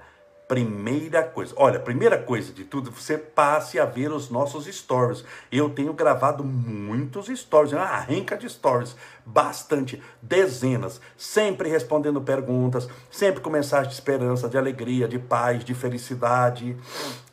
Primeira 0.53 1.23
coisa, 1.23 1.51
olha, 1.57 1.79
primeira 1.79 2.15
coisa 2.15 2.53
de 2.53 2.63
tudo, 2.63 2.91
você 2.91 3.17
passe 3.17 3.79
a 3.79 3.85
ver 3.85 4.11
os 4.11 4.29
nossos 4.29 4.67
stories. 4.67 5.25
Eu 5.51 5.67
tenho 5.67 5.91
gravado 5.93 6.43
muitos 6.43 7.25
stories, 7.25 7.73
uma 7.73 7.97
renca 7.97 8.37
de 8.37 8.47
stories, 8.47 8.95
bastante, 9.25 9.99
dezenas, 10.21 11.01
sempre 11.17 11.69
respondendo 11.69 12.21
perguntas, 12.21 12.87
sempre 13.09 13.41
com 13.41 13.49
mensagem 13.49 13.87
de 13.87 13.95
esperança, 13.95 14.47
de 14.47 14.55
alegria, 14.55 15.07
de 15.07 15.17
paz, 15.17 15.65
de 15.65 15.73
felicidade. 15.73 16.77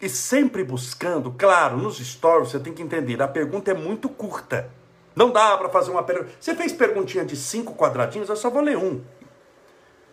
E 0.00 0.08
sempre 0.08 0.64
buscando, 0.64 1.30
claro, 1.30 1.76
nos 1.76 1.98
stories 1.98 2.52
você 2.52 2.58
tem 2.58 2.72
que 2.72 2.80
entender, 2.80 3.20
a 3.20 3.28
pergunta 3.28 3.70
é 3.70 3.74
muito 3.74 4.08
curta. 4.08 4.70
Não 5.14 5.30
dá 5.30 5.58
para 5.58 5.68
fazer 5.68 5.90
uma 5.90 6.02
pergunta. 6.02 6.30
Você 6.40 6.54
fez 6.54 6.72
perguntinha 6.72 7.26
de 7.26 7.36
cinco 7.36 7.74
quadradinhos, 7.74 8.30
eu 8.30 8.36
só 8.36 8.48
vou 8.48 8.62
ler 8.62 8.78
um. 8.78 9.02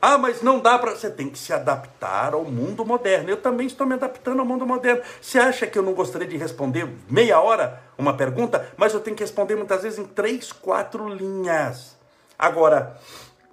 Ah, 0.02 0.18
mas 0.18 0.42
não 0.42 0.60
dá 0.60 0.78
para. 0.78 0.96
Você 0.96 1.10
tem 1.10 1.30
que 1.30 1.40
se 1.40 1.52
adaptar 1.52 2.34
ao 2.34 2.46
mundo 2.46 2.86
moderno. 2.86 3.30
Eu 3.30 3.38
também 3.38 3.66
estou 3.66 3.88
me 3.88 3.96
adaptando 3.96 4.40
ao 4.40 4.46
mundo 4.46 4.66
moderno. 4.66 5.02
Você 5.20 5.40
acha 5.40 5.66
que 5.66 5.78
eu 5.78 5.84
não 5.84 5.94
gostaria 5.94 6.28
de 6.28 6.38
responder 6.38 6.88
meia 7.10 7.40
hora 7.40 7.82
uma 7.98 8.16
pergunta? 8.16 8.72
Mas 8.78 8.94
eu 8.94 9.00
tenho 9.00 9.16
que 9.16 9.24
responder 9.24 9.56
muitas 9.56 9.82
vezes 9.82 9.98
em 9.98 10.06
três, 10.06 10.52
quatro 10.52 11.10
linhas. 11.10 11.98
Agora, 12.38 12.98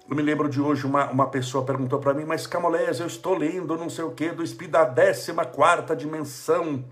eu 0.07 0.15
me 0.15 0.21
lembro 0.21 0.47
de 0.47 0.61
hoje, 0.61 0.85
uma, 0.85 1.09
uma 1.09 1.27
pessoa 1.31 1.65
perguntou 1.65 1.99
para 1.99 2.13
mim, 2.13 2.25
mas 2.25 2.45
Camolés, 2.45 2.99
eu 2.99 3.07
estou 3.07 3.35
lendo 3.35 3.75
não 3.75 3.89
sei 3.89 4.03
o 4.03 4.11
que, 4.11 4.29
do 4.29 4.43
Espírito 4.43 4.73
da 4.73 4.85
14 4.85 5.33
quarta 5.51 5.95
dimensão. 5.95 6.85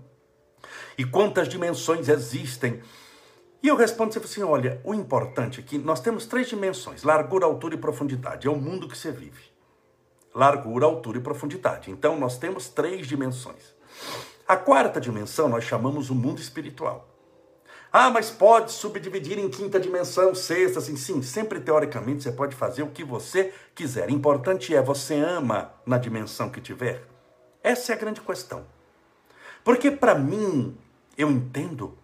E 0.98 1.04
quantas 1.04 1.48
dimensões 1.48 2.08
existem? 2.08 2.82
E 3.64 3.68
eu 3.68 3.76
respondo 3.76 4.18
assim: 4.18 4.42
olha, 4.42 4.78
o 4.84 4.92
importante 4.92 5.58
é 5.58 5.62
que 5.62 5.78
nós 5.78 5.98
temos 5.98 6.26
três 6.26 6.46
dimensões: 6.48 7.02
largura, 7.02 7.46
altura 7.46 7.74
e 7.74 7.78
profundidade. 7.78 8.46
É 8.46 8.50
o 8.50 8.56
mundo 8.56 8.86
que 8.86 8.96
você 8.96 9.10
vive. 9.10 9.40
Largura, 10.34 10.84
altura 10.84 11.16
e 11.16 11.22
profundidade. 11.22 11.90
Então 11.90 12.18
nós 12.18 12.36
temos 12.36 12.68
três 12.68 13.06
dimensões. 13.06 13.74
A 14.46 14.54
quarta 14.54 15.00
dimensão 15.00 15.48
nós 15.48 15.64
chamamos 15.64 16.10
o 16.10 16.14
mundo 16.14 16.42
espiritual. 16.42 17.08
Ah, 17.90 18.10
mas 18.10 18.30
pode 18.30 18.70
subdividir 18.70 19.38
em 19.38 19.48
quinta 19.48 19.80
dimensão, 19.80 20.34
sexta, 20.34 20.80
assim, 20.80 20.96
sim, 20.96 21.22
sempre 21.22 21.58
teoricamente 21.58 22.22
você 22.22 22.32
pode 22.32 22.54
fazer 22.54 22.82
o 22.82 22.90
que 22.90 23.02
você 23.02 23.50
quiser. 23.74 24.10
Importante 24.10 24.76
é 24.76 24.82
você 24.82 25.14
ama 25.14 25.72
na 25.86 25.96
dimensão 25.96 26.50
que 26.50 26.60
tiver. 26.60 27.02
Essa 27.62 27.92
é 27.92 27.94
a 27.94 27.98
grande 27.98 28.20
questão. 28.20 28.66
Porque 29.62 29.90
para 29.90 30.14
mim, 30.14 30.76
eu 31.16 31.30
entendo 31.30 31.96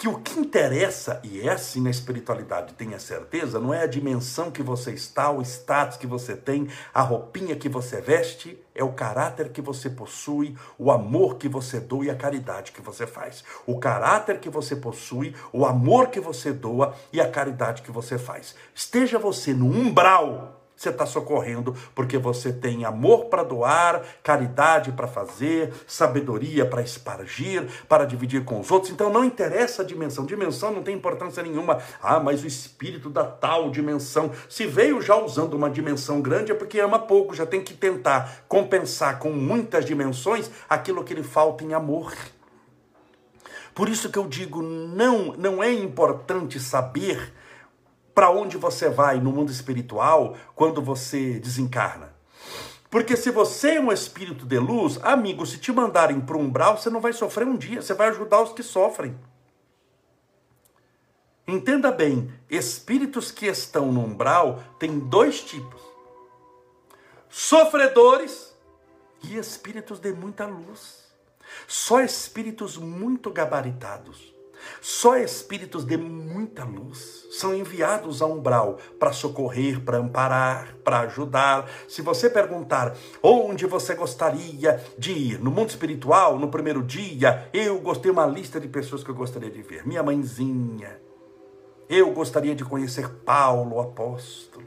que 0.00 0.08
o 0.08 0.18
que 0.18 0.40
interessa, 0.40 1.20
e 1.22 1.46
é 1.46 1.52
assim 1.52 1.82
na 1.82 1.90
espiritualidade, 1.90 2.72
tenha 2.72 2.98
certeza, 2.98 3.60
não 3.60 3.74
é 3.74 3.82
a 3.82 3.86
dimensão 3.86 4.50
que 4.50 4.62
você 4.62 4.92
está, 4.92 5.30
o 5.30 5.42
status 5.42 5.98
que 5.98 6.06
você 6.06 6.34
tem, 6.34 6.68
a 6.94 7.02
roupinha 7.02 7.54
que 7.54 7.68
você 7.68 8.00
veste, 8.00 8.58
é 8.74 8.82
o 8.82 8.94
caráter 8.94 9.50
que 9.50 9.60
você 9.60 9.90
possui, 9.90 10.56
o 10.78 10.90
amor 10.90 11.36
que 11.36 11.50
você 11.50 11.78
doa 11.78 12.06
e 12.06 12.10
a 12.10 12.14
caridade 12.14 12.72
que 12.72 12.80
você 12.80 13.06
faz. 13.06 13.44
O 13.66 13.78
caráter 13.78 14.40
que 14.40 14.48
você 14.48 14.74
possui, 14.74 15.34
o 15.52 15.66
amor 15.66 16.08
que 16.08 16.18
você 16.18 16.50
doa 16.50 16.94
e 17.12 17.20
a 17.20 17.30
caridade 17.30 17.82
que 17.82 17.90
você 17.90 18.16
faz. 18.16 18.54
Esteja 18.74 19.18
você 19.18 19.52
no 19.52 19.66
umbral 19.66 20.59
você 20.80 20.88
está 20.88 21.04
socorrendo 21.04 21.76
porque 21.94 22.16
você 22.16 22.50
tem 22.50 22.86
amor 22.86 23.26
para 23.26 23.42
doar, 23.42 24.02
caridade 24.22 24.90
para 24.92 25.06
fazer, 25.06 25.74
sabedoria 25.86 26.64
para 26.64 26.80
espargir, 26.80 27.66
para 27.86 28.06
dividir 28.06 28.46
com 28.46 28.58
os 28.58 28.70
outros. 28.70 28.90
Então 28.90 29.12
não 29.12 29.22
interessa 29.22 29.82
a 29.82 29.84
dimensão, 29.84 30.24
dimensão 30.24 30.72
não 30.72 30.82
tem 30.82 30.96
importância 30.96 31.42
nenhuma. 31.42 31.82
Ah, 32.02 32.18
mas 32.18 32.42
o 32.42 32.46
espírito 32.46 33.10
da 33.10 33.24
tal 33.24 33.70
dimensão, 33.70 34.30
se 34.48 34.66
veio 34.66 35.02
já 35.02 35.16
usando 35.16 35.52
uma 35.52 35.68
dimensão 35.68 36.22
grande 36.22 36.50
é 36.50 36.54
porque 36.54 36.80
ama 36.80 36.98
pouco, 36.98 37.34
já 37.34 37.44
tem 37.44 37.62
que 37.62 37.74
tentar 37.74 38.44
compensar 38.48 39.18
com 39.18 39.28
muitas 39.30 39.84
dimensões 39.84 40.50
aquilo 40.66 41.04
que 41.04 41.12
lhe 41.12 41.22
falta 41.22 41.62
em 41.62 41.74
amor. 41.74 42.14
Por 43.74 43.90
isso 43.90 44.08
que 44.08 44.18
eu 44.18 44.26
digo, 44.26 44.62
não, 44.62 45.34
não 45.36 45.62
é 45.62 45.70
importante 45.70 46.58
saber 46.58 47.34
para 48.20 48.30
onde 48.30 48.58
você 48.58 48.90
vai 48.90 49.18
no 49.18 49.32
mundo 49.32 49.50
espiritual 49.50 50.36
quando 50.54 50.82
você 50.82 51.40
desencarna. 51.40 52.14
Porque 52.90 53.16
se 53.16 53.30
você 53.30 53.76
é 53.76 53.80
um 53.80 53.90
espírito 53.90 54.44
de 54.44 54.58
luz, 54.58 55.02
amigo, 55.02 55.46
se 55.46 55.56
te 55.56 55.72
mandarem 55.72 56.20
para 56.20 56.36
o 56.36 56.40
umbral, 56.40 56.76
você 56.76 56.90
não 56.90 57.00
vai 57.00 57.14
sofrer 57.14 57.48
um 57.48 57.56
dia, 57.56 57.80
você 57.80 57.94
vai 57.94 58.10
ajudar 58.10 58.42
os 58.42 58.52
que 58.52 58.62
sofrem. 58.62 59.18
Entenda 61.48 61.90
bem, 61.90 62.30
espíritos 62.50 63.32
que 63.32 63.46
estão 63.46 63.90
no 63.90 64.04
umbral 64.04 64.62
têm 64.78 64.98
dois 64.98 65.42
tipos: 65.42 65.80
sofredores 67.30 68.54
e 69.22 69.38
espíritos 69.38 69.98
de 69.98 70.12
muita 70.12 70.44
luz. 70.44 71.10
Só 71.66 72.02
espíritos 72.02 72.76
muito 72.76 73.30
gabaritados 73.30 74.38
só 74.80 75.16
espíritos 75.16 75.84
de 75.84 75.96
muita 75.96 76.64
luz 76.64 77.26
são 77.30 77.54
enviados 77.54 78.20
ao 78.22 78.32
umbral 78.32 78.78
para 78.98 79.12
socorrer, 79.12 79.80
para 79.80 79.98
amparar, 79.98 80.76
para 80.84 81.00
ajudar. 81.00 81.70
Se 81.88 82.02
você 82.02 82.28
perguntar 82.28 82.96
onde 83.22 83.66
você 83.66 83.94
gostaria 83.94 84.82
de 84.98 85.12
ir 85.12 85.40
no 85.40 85.50
mundo 85.50 85.70
espiritual, 85.70 86.38
no 86.38 86.48
primeiro 86.48 86.82
dia, 86.82 87.48
eu 87.52 87.80
gostei 87.80 88.10
uma 88.10 88.26
lista 88.26 88.60
de 88.60 88.68
pessoas 88.68 89.04
que 89.04 89.10
eu 89.10 89.14
gostaria 89.14 89.50
de 89.50 89.62
ver. 89.62 89.86
Minha 89.86 90.02
mãezinha. 90.02 90.98
Eu 91.88 92.12
gostaria 92.12 92.54
de 92.54 92.64
conhecer 92.64 93.08
Paulo, 93.08 93.80
apóstolo. 93.80 94.66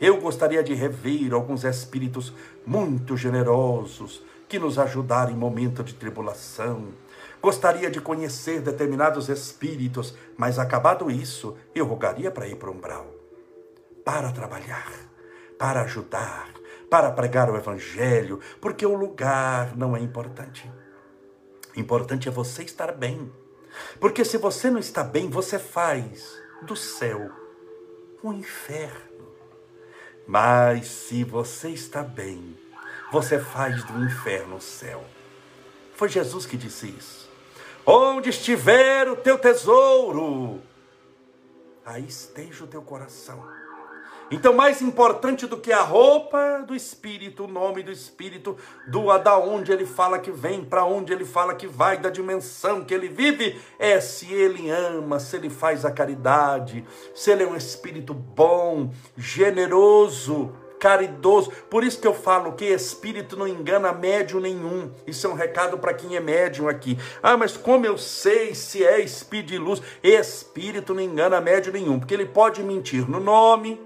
Eu 0.00 0.20
gostaria 0.20 0.62
de 0.62 0.74
rever 0.74 1.32
alguns 1.32 1.64
espíritos 1.64 2.32
muito 2.64 3.16
generosos 3.16 4.22
que 4.48 4.58
nos 4.58 4.78
ajudaram 4.78 5.32
em 5.32 5.36
momento 5.36 5.82
de 5.82 5.94
tribulação 5.94 6.88
Gostaria 7.40 7.90
de 7.90 8.00
conhecer 8.00 8.60
determinados 8.60 9.28
espíritos, 9.28 10.14
mas 10.36 10.58
acabado 10.58 11.10
isso, 11.10 11.56
eu 11.74 11.86
rogaria 11.86 12.30
para 12.30 12.48
ir 12.48 12.56
para 12.56 12.70
o 12.70 12.72
umbral. 12.72 13.06
Para 14.04 14.32
trabalhar, 14.32 14.92
para 15.58 15.82
ajudar, 15.82 16.48
para 16.90 17.10
pregar 17.12 17.50
o 17.50 17.56
evangelho, 17.56 18.40
porque 18.60 18.84
o 18.84 18.94
lugar 18.94 19.76
não 19.76 19.96
é 19.96 20.00
importante. 20.00 20.70
Importante 21.76 22.28
é 22.28 22.32
você 22.32 22.62
estar 22.62 22.92
bem. 22.92 23.30
Porque 24.00 24.24
se 24.24 24.36
você 24.36 24.70
não 24.70 24.80
está 24.80 25.04
bem, 25.04 25.30
você 25.30 25.58
faz 25.58 26.36
do 26.62 26.74
céu 26.74 27.30
um 28.24 28.32
inferno. 28.32 29.28
Mas 30.26 30.88
se 30.88 31.22
você 31.22 31.70
está 31.70 32.02
bem, 32.02 32.58
você 33.12 33.38
faz 33.38 33.84
do 33.84 34.04
inferno 34.04 34.56
o 34.56 34.60
céu. 34.60 35.04
Foi 35.94 36.08
Jesus 36.08 36.46
que 36.46 36.56
disse 36.56 36.88
isso. 36.88 37.27
Onde 37.90 38.28
estiver 38.28 39.08
o 39.08 39.16
teu 39.16 39.38
tesouro, 39.38 40.60
aí 41.86 42.04
esteja 42.04 42.64
o 42.64 42.66
teu 42.66 42.82
coração. 42.82 43.42
Então, 44.30 44.52
mais 44.52 44.82
importante 44.82 45.46
do 45.46 45.56
que 45.56 45.72
a 45.72 45.80
roupa 45.80 46.62
do 46.66 46.76
Espírito, 46.76 47.44
o 47.44 47.48
nome 47.48 47.82
do 47.82 47.90
Espírito, 47.90 48.58
do 48.86 49.16
da 49.16 49.38
onde 49.38 49.72
ele 49.72 49.86
fala 49.86 50.18
que 50.18 50.30
vem, 50.30 50.62
para 50.62 50.84
onde 50.84 51.14
ele 51.14 51.24
fala 51.24 51.54
que 51.54 51.66
vai, 51.66 51.96
da 51.96 52.10
dimensão 52.10 52.84
que 52.84 52.92
ele 52.92 53.08
vive, 53.08 53.58
é 53.78 53.98
se 54.02 54.30
ele 54.34 54.68
ama, 54.68 55.18
se 55.18 55.36
ele 55.36 55.48
faz 55.48 55.86
a 55.86 55.90
caridade, 55.90 56.84
se 57.14 57.30
ele 57.30 57.44
é 57.44 57.46
um 57.46 57.56
Espírito 57.56 58.12
bom, 58.12 58.92
generoso, 59.16 60.54
caridoso. 60.78 61.50
Por 61.68 61.84
isso 61.84 62.00
que 62.00 62.06
eu 62.06 62.14
falo 62.14 62.52
que 62.52 62.64
espírito 62.64 63.36
não 63.36 63.46
engana 63.46 63.92
médium 63.92 64.40
nenhum. 64.40 64.90
Isso 65.06 65.26
é 65.26 65.30
um 65.30 65.34
recado 65.34 65.78
para 65.78 65.94
quem 65.94 66.16
é 66.16 66.20
médium 66.20 66.68
aqui. 66.68 66.98
Ah, 67.22 67.36
mas 67.36 67.56
como 67.56 67.86
eu 67.86 67.98
sei 67.98 68.54
se 68.54 68.84
é 68.84 69.00
espírito 69.00 69.48
de 69.48 69.58
luz? 69.58 69.82
Espírito 70.02 70.94
não 70.94 71.02
engana 71.02 71.40
médium 71.40 71.72
nenhum, 71.72 71.98
porque 71.98 72.14
ele 72.14 72.26
pode 72.26 72.62
mentir 72.62 73.08
no 73.08 73.20
nome, 73.20 73.80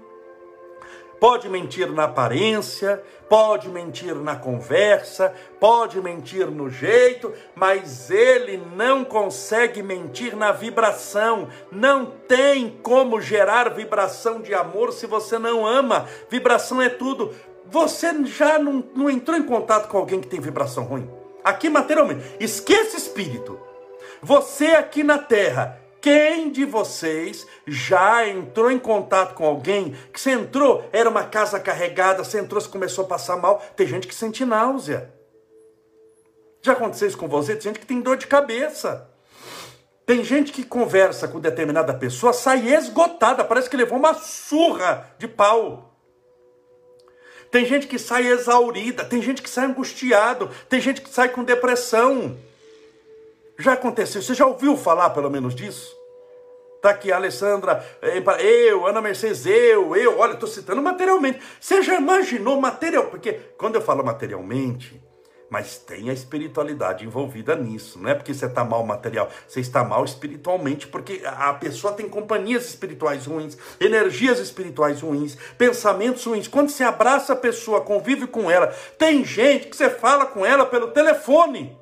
pode 1.23 1.47
mentir 1.47 1.89
na 1.89 2.03
aparência, 2.03 3.01
pode 3.29 3.69
mentir 3.69 4.13
na 4.13 4.35
conversa, 4.35 5.33
pode 5.57 6.01
mentir 6.01 6.47
no 6.47 6.69
jeito, 6.69 7.31
mas 7.55 8.11
ele 8.11 8.61
não 8.75 9.05
consegue 9.05 9.81
mentir 9.81 10.35
na 10.35 10.51
vibração. 10.51 11.47
Não 11.71 12.05
tem 12.05 12.77
como 12.83 13.21
gerar 13.21 13.69
vibração 13.69 14.41
de 14.41 14.53
amor 14.53 14.91
se 14.91 15.07
você 15.07 15.39
não 15.39 15.65
ama. 15.65 16.09
Vibração 16.29 16.81
é 16.81 16.89
tudo. 16.89 17.33
Você 17.67 18.25
já 18.25 18.59
não, 18.59 18.83
não 18.93 19.09
entrou 19.09 19.37
em 19.37 19.43
contato 19.43 19.87
com 19.87 19.97
alguém 19.97 20.19
que 20.19 20.27
tem 20.27 20.41
vibração 20.41 20.83
ruim? 20.83 21.09
Aqui 21.41 21.69
materialmente. 21.69 22.35
Esqueça 22.37 22.97
espírito. 22.97 23.57
Você 24.21 24.71
aqui 24.71 25.03
na 25.03 25.19
terra 25.19 25.82
quem 26.03 26.51
de 26.51 26.65
vocês 26.65 27.47
já 27.65 28.27
entrou 28.27 28.69
em 28.69 28.77
contato 28.77 29.35
com 29.35 29.45
alguém 29.45 29.95
que 30.11 30.19
você 30.19 30.31
entrou, 30.31 30.83
era 30.91 31.09
uma 31.09 31.23
casa 31.23 31.61
carregada, 31.61 32.25
você 32.25 32.41
entrou, 32.41 32.59
você 32.59 32.67
começou 32.67 33.05
a 33.05 33.07
passar 33.07 33.37
mal? 33.37 33.63
Tem 33.73 33.87
gente 33.87 34.05
que 34.05 34.13
sente 34.13 34.43
náusea. 34.43 35.13
Já 36.61 36.73
aconteceu 36.73 37.07
isso 37.07 37.17
com 37.17 37.29
você? 37.29 37.53
Tem 37.53 37.61
gente 37.61 37.79
que 37.79 37.85
tem 37.85 38.01
dor 38.01 38.17
de 38.17 38.27
cabeça. 38.27 39.09
Tem 40.05 40.25
gente 40.25 40.51
que 40.51 40.65
conversa 40.65 41.25
com 41.25 41.39
determinada 41.39 41.93
pessoa, 41.93 42.33
sai 42.33 42.67
esgotada, 42.73 43.45
parece 43.45 43.69
que 43.69 43.77
levou 43.77 43.97
uma 43.97 44.13
surra 44.13 45.09
de 45.17 45.29
pau. 45.29 45.97
Tem 47.49 47.65
gente 47.65 47.87
que 47.87 47.97
sai 47.97 48.27
exaurida, 48.27 49.05
tem 49.05 49.21
gente 49.21 49.41
que 49.41 49.49
sai 49.49 49.67
angustiado, 49.67 50.49
tem 50.67 50.81
gente 50.81 50.99
que 50.99 51.09
sai 51.09 51.29
com 51.29 51.45
depressão. 51.45 52.37
Já 53.57 53.73
aconteceu? 53.73 54.21
Você 54.21 54.33
já 54.33 54.45
ouviu 54.45 54.75
falar 54.75 55.09
pelo 55.11 55.29
menos 55.29 55.53
disso? 55.53 55.95
Tá 56.81 56.89
aqui 56.89 57.13
a 57.13 57.15
Alessandra, 57.15 57.81
eh, 58.01 58.21
eu, 58.41 58.85
Ana 58.85 59.01
Mercedes, 59.01 59.45
eu, 59.45 59.95
eu, 59.95 60.19
olha, 60.19 60.33
estou 60.33 60.49
citando 60.49 60.81
materialmente. 60.81 61.39
Você 61.57 61.81
já 61.81 61.95
imaginou 61.95 62.59
material? 62.59 63.05
Porque 63.05 63.39
quando 63.57 63.75
eu 63.75 63.81
falo 63.81 64.03
materialmente, 64.03 65.01
mas 65.49 65.77
tem 65.77 66.09
a 66.09 66.13
espiritualidade 66.13 67.05
envolvida 67.05 67.55
nisso. 67.55 67.99
Não 67.99 68.09
é 68.09 68.15
porque 68.15 68.33
você 68.33 68.47
está 68.47 68.65
mal 68.65 68.83
material, 68.83 69.29
você 69.47 69.59
está 69.59 69.83
mal 69.83 70.03
espiritualmente, 70.03 70.87
porque 70.87 71.21
a 71.23 71.53
pessoa 71.53 71.93
tem 71.93 72.09
companhias 72.09 72.65
espirituais 72.65 73.27
ruins, 73.27 73.57
energias 73.79 74.39
espirituais 74.39 75.01
ruins, 75.01 75.37
pensamentos 75.57 76.25
ruins. 76.25 76.47
Quando 76.47 76.69
você 76.69 76.83
abraça 76.83 77.33
a 77.33 77.35
pessoa, 77.35 77.81
convive 77.81 78.25
com 78.25 78.49
ela, 78.49 78.75
tem 78.97 79.23
gente 79.23 79.67
que 79.67 79.77
você 79.77 79.91
fala 79.91 80.25
com 80.25 80.43
ela 80.43 80.65
pelo 80.65 80.87
telefone. 80.87 81.77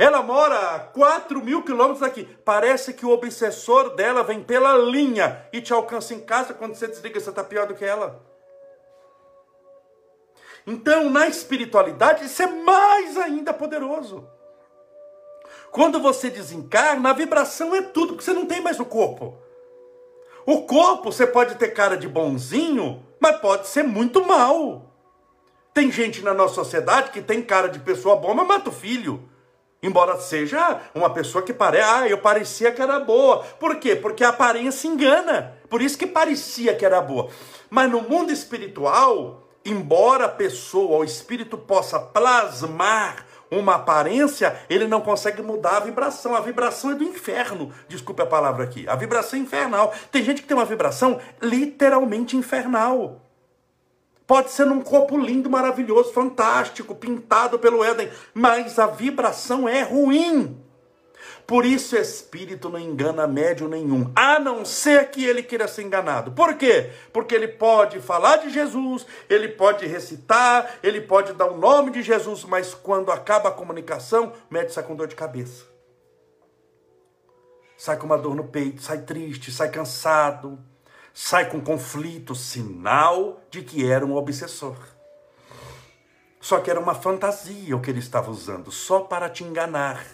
Ela 0.00 0.22
mora 0.22 0.76
a 0.76 0.78
4 0.78 1.44
mil 1.44 1.62
quilômetros 1.62 2.00
daqui. 2.00 2.24
Parece 2.42 2.94
que 2.94 3.04
o 3.04 3.10
obsessor 3.10 3.94
dela 3.94 4.22
vem 4.22 4.42
pela 4.42 4.72
linha 4.78 5.46
e 5.52 5.60
te 5.60 5.74
alcança 5.74 6.14
em 6.14 6.20
casa. 6.20 6.54
Quando 6.54 6.74
você 6.74 6.88
desliga, 6.88 7.20
você 7.20 7.28
está 7.28 7.44
pior 7.44 7.66
do 7.66 7.74
que 7.74 7.84
ela. 7.84 8.24
Então, 10.66 11.10
na 11.10 11.28
espiritualidade, 11.28 12.24
isso 12.24 12.42
é 12.42 12.46
mais 12.46 13.18
ainda 13.18 13.52
poderoso. 13.52 14.26
Quando 15.70 16.00
você 16.00 16.30
desencarna, 16.30 17.10
a 17.10 17.12
vibração 17.12 17.74
é 17.74 17.82
tudo, 17.82 18.14
porque 18.14 18.24
você 18.24 18.32
não 18.32 18.46
tem 18.46 18.62
mais 18.62 18.80
o 18.80 18.86
corpo. 18.86 19.36
O 20.46 20.62
corpo, 20.62 21.12
você 21.12 21.26
pode 21.26 21.56
ter 21.56 21.74
cara 21.74 21.98
de 21.98 22.08
bonzinho, 22.08 23.04
mas 23.20 23.38
pode 23.38 23.68
ser 23.68 23.82
muito 23.82 24.24
mal. 24.24 24.94
Tem 25.74 25.92
gente 25.92 26.22
na 26.22 26.32
nossa 26.32 26.54
sociedade 26.54 27.10
que 27.10 27.20
tem 27.20 27.42
cara 27.42 27.68
de 27.68 27.80
pessoa 27.80 28.16
boa, 28.16 28.32
mas 28.32 28.46
mata 28.46 28.70
o 28.70 28.72
filho. 28.72 29.28
Embora 29.82 30.18
seja 30.18 30.80
uma 30.94 31.10
pessoa 31.10 31.42
que 31.42 31.54
parece, 31.54 31.88
ah, 31.88 32.08
eu 32.08 32.18
parecia 32.18 32.70
que 32.70 32.82
era 32.82 33.00
boa. 33.00 33.38
Por 33.58 33.76
quê? 33.76 33.96
Porque 33.96 34.22
a 34.22 34.28
aparência 34.28 34.86
engana. 34.86 35.54
Por 35.70 35.80
isso 35.80 35.96
que 35.96 36.06
parecia 36.06 36.74
que 36.74 36.84
era 36.84 37.00
boa. 37.00 37.28
Mas 37.70 37.90
no 37.90 38.02
mundo 38.02 38.30
espiritual, 38.30 39.48
embora 39.64 40.26
a 40.26 40.28
pessoa, 40.28 40.98
o 40.98 41.04
espírito 41.04 41.56
possa 41.56 41.98
plasmar 41.98 43.26
uma 43.50 43.76
aparência, 43.76 44.56
ele 44.68 44.86
não 44.86 45.00
consegue 45.00 45.42
mudar 45.42 45.78
a 45.78 45.80
vibração. 45.80 46.36
A 46.36 46.40
vibração 46.40 46.92
é 46.92 46.94
do 46.94 47.04
inferno. 47.04 47.72
Desculpe 47.88 48.22
a 48.22 48.26
palavra 48.26 48.64
aqui. 48.64 48.88
A 48.88 48.94
vibração 48.94 49.38
é 49.38 49.42
infernal. 49.42 49.94
Tem 50.12 50.22
gente 50.22 50.42
que 50.42 50.48
tem 50.48 50.56
uma 50.56 50.66
vibração 50.66 51.18
literalmente 51.42 52.36
infernal. 52.36 53.29
Pode 54.30 54.52
ser 54.52 54.64
num 54.64 54.80
corpo 54.80 55.18
lindo, 55.18 55.50
maravilhoso, 55.50 56.12
fantástico, 56.12 56.94
pintado 56.94 57.58
pelo 57.58 57.82
Éden, 57.82 58.08
mas 58.32 58.78
a 58.78 58.86
vibração 58.86 59.68
é 59.68 59.82
ruim. 59.82 60.56
Por 61.48 61.66
isso, 61.66 61.96
espírito 61.96 62.68
não 62.68 62.78
engana 62.78 63.26
médium 63.26 63.66
nenhum, 63.66 64.12
a 64.14 64.38
não 64.38 64.64
ser 64.64 65.10
que 65.10 65.24
ele 65.24 65.42
queira 65.42 65.66
ser 65.66 65.82
enganado. 65.82 66.30
Por 66.30 66.54
quê? 66.54 66.92
Porque 67.12 67.34
ele 67.34 67.48
pode 67.48 67.98
falar 67.98 68.36
de 68.36 68.50
Jesus, 68.50 69.04
ele 69.28 69.48
pode 69.48 69.84
recitar, 69.84 70.78
ele 70.80 71.00
pode 71.00 71.32
dar 71.32 71.46
o 71.46 71.58
nome 71.58 71.90
de 71.90 72.00
Jesus, 72.00 72.44
mas 72.44 72.72
quando 72.72 73.10
acaba 73.10 73.48
a 73.48 73.52
comunicação, 73.52 74.32
o 74.48 74.54
médium 74.54 74.72
sai 74.72 74.84
com 74.84 74.94
dor 74.94 75.08
de 75.08 75.16
cabeça. 75.16 75.64
Sai 77.76 77.96
com 77.96 78.06
uma 78.06 78.16
dor 78.16 78.36
no 78.36 78.44
peito, 78.44 78.80
sai 78.80 78.98
triste, 78.98 79.50
sai 79.50 79.72
cansado 79.72 80.69
sai 81.14 81.48
com 81.48 81.60
conflito, 81.60 82.34
sinal 82.34 83.40
de 83.50 83.62
que 83.62 83.88
era 83.90 84.04
um 84.04 84.14
obsessor. 84.14 84.76
Só 86.40 86.58
que 86.58 86.70
era 86.70 86.80
uma 86.80 86.94
fantasia 86.94 87.76
o 87.76 87.80
que 87.80 87.90
ele 87.90 87.98
estava 87.98 88.30
usando, 88.30 88.72
só 88.72 89.00
para 89.00 89.28
te 89.28 89.44
enganar. 89.44 90.04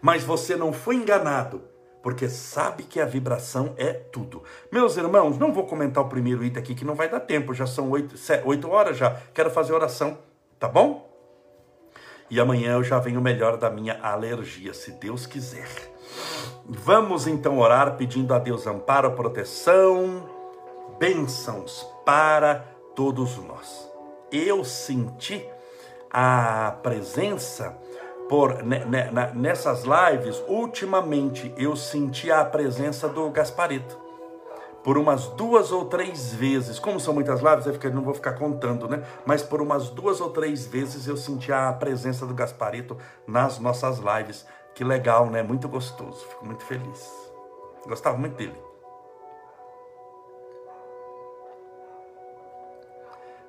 Mas 0.00 0.24
você 0.24 0.56
não 0.56 0.72
foi 0.72 0.96
enganado, 0.96 1.62
porque 2.02 2.28
sabe 2.28 2.84
que 2.84 3.00
a 3.00 3.04
vibração 3.04 3.74
é 3.76 3.92
tudo. 3.92 4.42
Meus 4.72 4.96
irmãos, 4.96 5.36
não 5.36 5.52
vou 5.52 5.66
comentar 5.66 6.02
o 6.02 6.08
primeiro 6.08 6.44
item 6.44 6.62
aqui, 6.62 6.74
que 6.74 6.84
não 6.84 6.94
vai 6.94 7.08
dar 7.08 7.20
tempo, 7.20 7.52
já 7.52 7.66
são 7.66 7.90
oito, 7.90 8.14
oito 8.44 8.70
horas 8.70 8.96
já. 8.96 9.20
Quero 9.34 9.50
fazer 9.50 9.74
oração, 9.74 10.16
tá 10.58 10.68
bom? 10.68 11.06
E 12.30 12.40
amanhã 12.40 12.72
eu 12.72 12.84
já 12.84 12.98
venho 12.98 13.20
melhor 13.20 13.56
da 13.56 13.70
minha 13.70 13.98
alergia, 14.00 14.72
se 14.72 14.92
Deus 14.92 15.26
quiser. 15.26 15.68
Vamos 16.64 17.26
então 17.26 17.58
orar 17.58 17.96
pedindo 17.96 18.34
a 18.34 18.38
Deus 18.38 18.66
amparo, 18.66 19.12
proteção, 19.12 20.28
bênçãos 20.98 21.86
para 22.04 22.64
todos 22.94 23.36
nós. 23.38 23.90
Eu 24.30 24.64
senti 24.64 25.46
a 26.10 26.76
presença 26.82 27.76
por 28.28 28.62
nessas 29.34 29.84
lives, 29.84 30.42
ultimamente 30.46 31.52
eu 31.56 31.74
senti 31.74 32.30
a 32.30 32.44
presença 32.44 33.08
do 33.08 33.30
Gasparito. 33.30 33.98
Por 34.84 34.96
umas 34.96 35.26
duas 35.28 35.72
ou 35.72 35.86
três 35.86 36.32
vezes, 36.32 36.78
como 36.78 37.00
são 37.00 37.12
muitas 37.12 37.40
lives, 37.40 37.66
eu 37.66 37.92
não 37.92 38.02
vou 38.02 38.14
ficar 38.14 38.34
contando, 38.34 38.88
né? 38.88 39.02
Mas 39.26 39.42
por 39.42 39.60
umas 39.60 39.88
duas 39.88 40.20
ou 40.20 40.30
três 40.30 40.66
vezes 40.66 41.06
eu 41.06 41.16
senti 41.16 41.52
a 41.52 41.72
presença 41.72 42.26
do 42.26 42.34
Gasparito 42.34 42.96
nas 43.26 43.58
nossas 43.58 43.98
lives. 43.98 44.46
Que 44.78 44.84
legal, 44.84 45.28
né? 45.28 45.42
Muito 45.42 45.68
gostoso. 45.68 46.24
Fico 46.24 46.46
muito 46.46 46.64
feliz. 46.64 47.12
Gostava 47.84 48.16
muito 48.16 48.36
dele. 48.36 48.56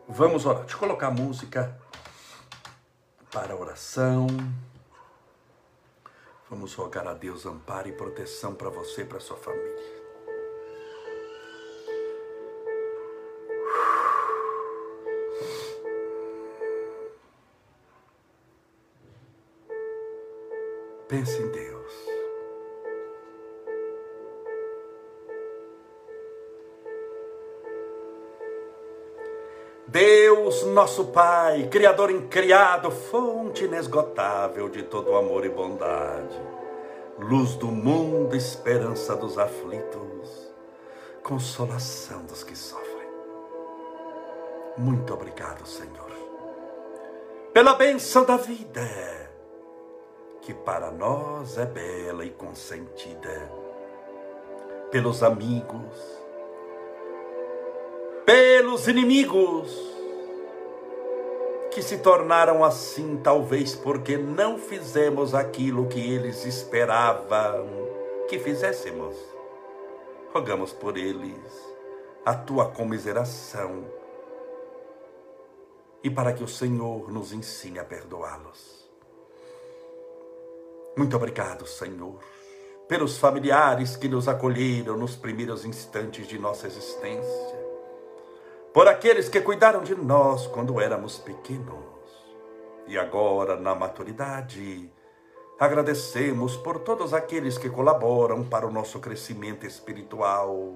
Vamos 0.07 0.47
orar. 0.47 0.61
Deixa 0.61 0.73
eu 0.73 0.79
colocar 0.79 1.11
música 1.11 1.79
para 3.29 3.53
a 3.53 3.55
oração. 3.55 4.25
Vamos 6.49 6.73
rogar 6.73 7.07
a 7.07 7.13
Deus 7.13 7.45
amparo 7.45 7.87
e 7.87 7.91
proteção 7.91 8.55
para 8.55 8.71
você 8.71 9.03
e 9.03 9.05
para 9.05 9.19
sua 9.19 9.37
família. 9.37 9.98
Pense 21.09 21.41
em 21.41 21.47
Deus. 21.47 21.91
Deus, 29.87 30.63
nosso 30.67 31.05
Pai, 31.05 31.67
Criador 31.71 32.11
incriado, 32.11 32.91
fonte 32.91 33.63
inesgotável 33.63 34.69
de 34.69 34.83
todo 34.83 35.15
amor 35.15 35.43
e 35.45 35.49
bondade, 35.49 36.39
luz 37.17 37.55
do 37.55 37.69
mundo, 37.69 38.35
esperança 38.35 39.15
dos 39.15 39.39
aflitos, 39.39 40.53
consolação 41.23 42.23
dos 42.25 42.43
que 42.43 42.55
sofrem. 42.55 43.09
Muito 44.77 45.11
obrigado, 45.11 45.65
Senhor, 45.65 46.11
pela 47.51 47.73
bênção 47.73 48.23
da 48.23 48.37
vida 48.37 49.28
que 50.49 50.53
para 50.55 50.89
nós 50.89 51.59
é 51.59 51.65
bela 51.67 52.25
e 52.25 52.31
consentida, 52.31 53.51
pelos 54.89 55.21
amigos, 55.21 55.95
pelos 58.25 58.87
inimigos, 58.87 59.71
que 61.69 61.83
se 61.83 61.99
tornaram 61.99 62.63
assim, 62.63 63.17
talvez 63.23 63.75
porque 63.75 64.17
não 64.17 64.57
fizemos 64.57 65.35
aquilo 65.35 65.87
que 65.87 65.99
eles 65.99 66.43
esperavam 66.43 67.67
que 68.27 68.39
fizéssemos. 68.39 69.15
Rogamos 70.33 70.73
por 70.73 70.97
eles 70.97 71.75
a 72.25 72.33
tua 72.33 72.71
comiseração 72.71 73.85
e 76.03 76.09
para 76.09 76.33
que 76.33 76.43
o 76.43 76.47
Senhor 76.47 77.11
nos 77.11 77.33
ensine 77.33 77.77
a 77.77 77.85
perdoá-los. 77.85 78.78
Muito 80.99 81.15
obrigado, 81.15 81.65
Senhor, 81.65 82.19
pelos 82.85 83.17
familiares 83.17 83.95
que 83.95 84.09
nos 84.09 84.27
acolheram 84.27 84.97
nos 84.97 85.15
primeiros 85.15 85.63
instantes 85.63 86.27
de 86.27 86.37
nossa 86.37 86.67
existência 86.67 87.57
por 88.73 88.85
aqueles 88.85 89.29
que 89.29 89.39
cuidaram 89.39 89.81
de 89.81 89.95
nós 89.95 90.45
quando 90.47 90.77
éramos 90.81 91.17
pequenos. 91.17 91.79
E 92.85 92.97
agora, 92.97 93.55
na 93.55 93.73
maturidade, 93.73 94.91
agradecemos 95.57 96.57
por 96.57 96.79
todos 96.79 97.13
aqueles 97.13 97.57
que 97.57 97.69
colaboram 97.69 98.43
para 98.43 98.67
o 98.67 98.71
nosso 98.71 98.99
crescimento 98.99 99.65
espiritual, 99.65 100.75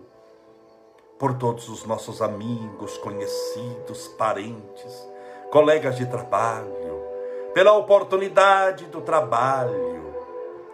por 1.20 1.38
todos 1.38 1.68
os 1.68 1.84
nossos 1.84 2.22
amigos, 2.22 2.98
conhecidos, 3.00 4.08
parentes, 4.18 5.06
colegas 5.52 5.98
de 5.98 6.06
trabalho, 6.06 7.04
pela 7.54 7.74
oportunidade 7.74 8.86
do 8.86 9.02
trabalho, 9.02 9.93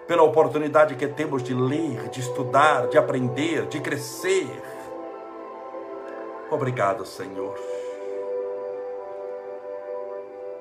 pela 0.09 0.23
oportunidade 0.23 0.95
que 0.95 1.07
temos 1.07 1.41
de 1.41 1.53
ler, 1.53 2.09
de 2.09 2.19
estudar, 2.19 2.87
de 2.87 2.97
aprender, 2.97 3.67
de 3.67 3.79
crescer 3.79 4.49
Obrigado, 6.51 7.05
Senhor. 7.05 7.55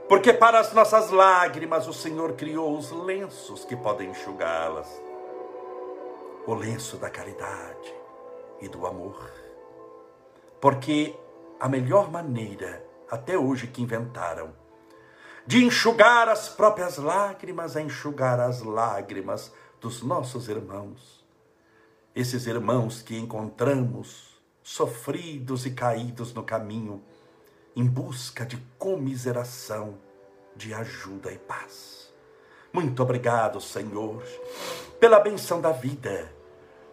Porque 0.07 0.35
para 0.35 0.61
as 0.61 0.75
nossas 0.75 1.11
lágrimas 1.11 1.89
o 1.89 1.95
Senhor 1.95 2.35
criou 2.35 2.77
os 2.77 2.91
lenços 2.91 3.65
que 3.65 3.75
podem 3.75 4.11
enxugá-las. 4.11 4.87
O 6.47 6.53
lenço 6.53 6.99
da 6.99 7.09
caridade 7.09 7.95
e 8.61 8.69
do 8.69 8.87
amor. 8.87 9.31
Porque 10.61 11.15
a 11.59 11.69
melhor 11.69 12.11
maneira, 12.11 12.85
até 13.11 13.39
hoje, 13.39 13.67
que 13.67 13.83
inventaram, 13.83 14.53
de 15.49 15.65
enxugar 15.65 16.29
as 16.29 16.47
próprias 16.47 16.99
lágrimas 16.99 17.75
é 17.75 17.81
enxugar 17.81 18.39
as 18.39 18.61
lágrimas 18.61 19.51
dos 19.81 20.03
nossos 20.03 20.47
irmãos. 20.47 21.25
Esses 22.15 22.47
irmãos 22.47 23.01
que 23.01 23.17
encontramos 23.17 24.39
sofridos 24.63 25.65
e 25.65 25.71
caídos 25.71 26.35
no 26.35 26.43
caminho, 26.43 27.03
em 27.75 27.87
busca 27.87 28.45
de 28.45 28.59
comiseração, 28.79 29.95
de 30.55 30.75
ajuda 30.75 31.33
e 31.33 31.39
paz. 31.39 32.13
Muito 32.71 33.03
obrigado, 33.03 33.59
Senhor, 33.59 34.23
pela 35.01 35.19
benção 35.19 35.63
da 35.63 35.73
vida, 35.73 36.31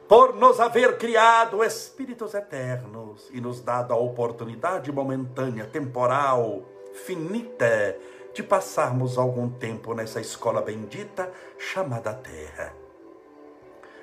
por 0.07 0.33
nos 0.33 0.61
haver 0.61 0.97
criado 0.97 1.61
espíritos 1.61 2.33
eternos 2.33 3.29
e 3.33 3.41
nos 3.41 3.59
dado 3.59 3.93
a 3.93 3.97
oportunidade 3.97 4.89
momentânea, 4.93 5.65
temporal, 5.65 6.63
finita, 7.05 7.97
de 8.35 8.43
passarmos 8.43 9.17
algum 9.17 9.49
tempo 9.49 9.95
nessa 9.95 10.19
escola 10.19 10.61
bendita 10.61 11.31
chamada 11.57 12.13
Terra, 12.13 12.75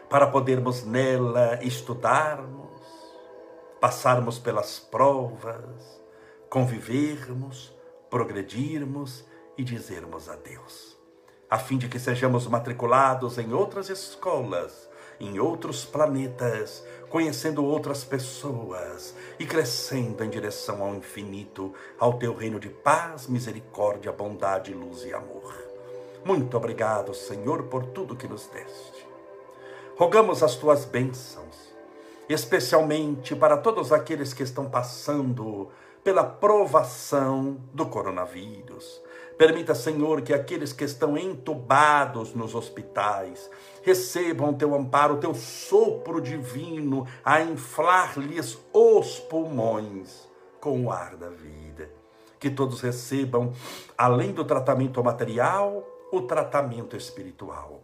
para 0.09 0.27
podermos 0.27 0.85
nela 0.85 1.59
estudarmos 1.63 2.73
passarmos 3.79 4.39
pelas 4.39 4.79
provas, 4.79 6.01
convivermos, 6.49 7.77
progredirmos 8.09 9.25
e 9.59 9.65
dizermos 9.65 10.29
adeus, 10.29 10.97
a 11.51 11.59
fim 11.59 11.77
de 11.77 11.89
que 11.89 11.99
sejamos 11.99 12.47
matriculados 12.47 13.39
em 13.39 13.53
outras 13.53 13.91
escolas, 13.91 14.89
em 15.25 15.39
outros 15.39 15.85
planetas, 15.85 16.85
conhecendo 17.09 17.65
outras 17.65 18.05
pessoas 18.05 19.15
e 19.39 19.47
crescendo 19.47 20.25
em 20.25 20.31
direção 20.31 20.83
ao 20.83 20.95
infinito, 20.95 21.73
ao 21.99 22.15
teu 22.15 22.35
reino 22.35 22.59
de 22.59 22.69
paz, 22.69 23.27
misericórdia, 23.27 24.13
bondade, 24.13 24.75
luz 24.75 25.05
e 25.05 25.13
amor. 25.15 25.55
Muito 26.25 26.57
obrigado, 26.57 27.15
Senhor, 27.15 27.65
por 27.65 27.87
tudo 27.87 28.17
que 28.17 28.29
nos 28.29 28.47
deste. 28.49 29.07
Rogamos 29.97 30.43
as 30.43 30.57
tuas 30.57 30.85
bênçãos 30.85 31.73
especialmente 32.29 33.35
para 33.35 33.57
todos 33.57 33.93
aqueles 33.93 34.33
que 34.33 34.43
estão 34.43 34.69
passando 34.69 35.69
pela 36.03 36.25
provação 36.25 37.61
do 37.73 37.87
coronavírus. 37.87 39.01
Permita, 39.37 39.75
Senhor, 39.75 40.23
que 40.23 40.33
aqueles 40.33 40.73
que 40.73 40.85
estão 40.85 41.17
entubados 41.17 42.35
nos 42.35 42.55
hospitais 42.55 43.51
recebam 43.83 44.55
teu 44.55 44.75
amparo, 44.75 45.19
teu 45.19 45.35
sopro 45.35 46.21
divino 46.21 47.07
a 47.25 47.41
inflar-lhes 47.41 48.59
os 48.73 49.19
pulmões 49.19 50.29
com 50.61 50.85
o 50.85 50.93
ar 50.93 51.17
da 51.17 51.29
vida. 51.29 51.91
Que 52.39 52.51
todos 52.51 52.81
recebam, 52.81 53.53
além 53.97 54.33
do 54.33 54.45
tratamento 54.45 55.03
material, 55.03 55.87
o 56.13 56.23
tratamento 56.23 56.97
espiritual 56.97 57.83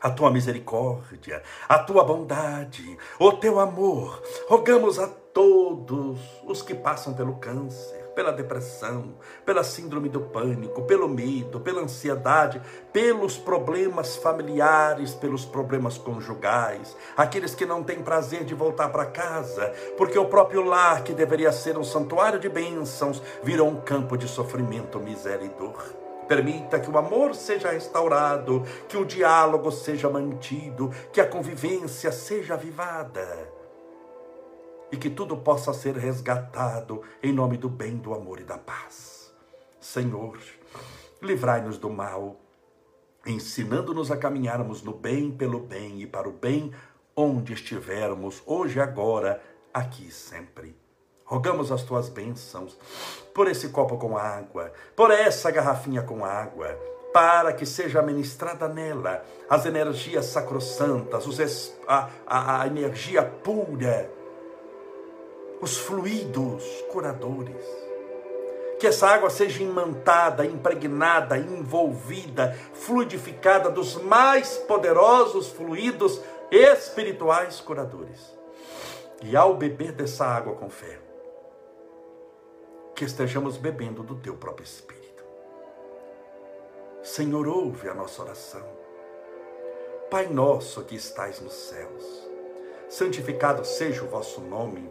a 0.00 0.10
tua 0.10 0.30
misericórdia, 0.30 1.42
a 1.68 1.78
tua 1.78 2.04
bondade, 2.04 2.96
o 3.18 3.32
teu 3.32 3.58
amor. 3.58 4.22
Rogamos 4.48 4.98
a 4.98 5.08
todos 5.08 6.20
os 6.44 6.62
que 6.62 6.74
passam 6.74 7.14
pelo 7.14 7.36
câncer, 7.36 8.05
pela 8.16 8.32
depressão, 8.32 9.14
pela 9.44 9.62
síndrome 9.62 10.08
do 10.08 10.22
pânico, 10.22 10.82
pelo 10.82 11.06
medo, 11.06 11.60
pela 11.60 11.82
ansiedade, 11.82 12.60
pelos 12.90 13.36
problemas 13.36 14.16
familiares, 14.16 15.12
pelos 15.12 15.44
problemas 15.44 15.98
conjugais, 15.98 16.96
aqueles 17.14 17.54
que 17.54 17.66
não 17.66 17.84
têm 17.84 18.02
prazer 18.02 18.42
de 18.42 18.54
voltar 18.54 18.88
para 18.88 19.04
casa, 19.04 19.70
porque 19.98 20.18
o 20.18 20.24
próprio 20.24 20.62
lar, 20.62 21.04
que 21.04 21.12
deveria 21.12 21.52
ser 21.52 21.76
um 21.76 21.84
santuário 21.84 22.40
de 22.40 22.48
bênçãos, 22.48 23.22
virou 23.42 23.68
um 23.68 23.82
campo 23.82 24.16
de 24.16 24.26
sofrimento, 24.26 24.98
miséria 24.98 25.44
e 25.44 25.50
dor. 25.50 25.84
Permita 26.26 26.80
que 26.80 26.90
o 26.90 26.98
amor 26.98 27.34
seja 27.34 27.70
restaurado, 27.70 28.64
que 28.88 28.96
o 28.96 29.04
diálogo 29.04 29.70
seja 29.70 30.08
mantido, 30.08 30.90
que 31.12 31.20
a 31.20 31.26
convivência 31.26 32.10
seja 32.10 32.54
avivada 32.54 33.55
e 34.96 34.98
que 34.98 35.10
tudo 35.10 35.36
possa 35.36 35.74
ser 35.74 35.94
resgatado 35.94 37.02
em 37.22 37.30
nome 37.30 37.58
do 37.58 37.68
bem, 37.68 37.98
do 37.98 38.14
amor 38.14 38.40
e 38.40 38.44
da 38.44 38.56
paz. 38.56 39.30
Senhor, 39.78 40.38
livrai-nos 41.20 41.76
do 41.76 41.90
mal, 41.90 42.36
ensinando-nos 43.26 44.10
a 44.10 44.16
caminharmos 44.16 44.82
no 44.82 44.94
bem 44.94 45.30
pelo 45.30 45.60
bem 45.60 46.00
e 46.00 46.06
para 46.06 46.26
o 46.26 46.32
bem 46.32 46.72
onde 47.14 47.52
estivermos, 47.52 48.42
hoje, 48.46 48.80
agora, 48.80 49.42
aqui 49.72 50.10
sempre. 50.10 50.74
Rogamos 51.26 51.70
as 51.70 51.82
tuas 51.82 52.08
bênçãos 52.08 52.78
por 53.34 53.48
esse 53.48 53.68
copo 53.68 53.98
com 53.98 54.16
água, 54.16 54.72
por 54.94 55.10
essa 55.10 55.50
garrafinha 55.50 56.02
com 56.02 56.24
água, 56.24 56.68
para 57.12 57.52
que 57.52 57.66
seja 57.66 58.00
ministrada 58.00 58.66
nela 58.66 59.22
as 59.48 59.66
energias 59.66 60.24
sacrossantas, 60.26 61.26
os, 61.26 61.74
a, 61.86 62.08
a, 62.26 62.62
a 62.62 62.66
energia 62.66 63.22
pura, 63.22 64.15
os 65.60 65.78
fluidos 65.78 66.64
curadores. 66.92 67.64
Que 68.78 68.86
essa 68.86 69.08
água 69.08 69.30
seja 69.30 69.62
imantada, 69.62 70.44
impregnada, 70.44 71.38
envolvida, 71.38 72.54
fluidificada 72.74 73.70
dos 73.70 73.96
mais 74.02 74.58
poderosos 74.58 75.48
fluidos 75.48 76.20
espirituais 76.50 77.60
curadores. 77.60 78.36
E 79.22 79.34
ao 79.34 79.54
beber 79.54 79.92
dessa 79.92 80.26
água 80.26 80.54
com 80.54 80.68
fé, 80.68 80.98
que 82.94 83.04
estejamos 83.04 83.56
bebendo 83.56 84.02
do 84.02 84.16
teu 84.16 84.34
próprio 84.36 84.64
Espírito. 84.64 85.24
Senhor, 87.02 87.46
ouve 87.46 87.88
a 87.88 87.94
nossa 87.94 88.22
oração. 88.22 88.66
Pai 90.10 90.26
nosso 90.28 90.82
que 90.82 90.96
estais 90.96 91.40
nos 91.40 91.52
céus, 91.52 92.28
santificado 92.88 93.64
seja 93.64 94.04
o 94.04 94.08
vosso 94.08 94.40
nome, 94.40 94.90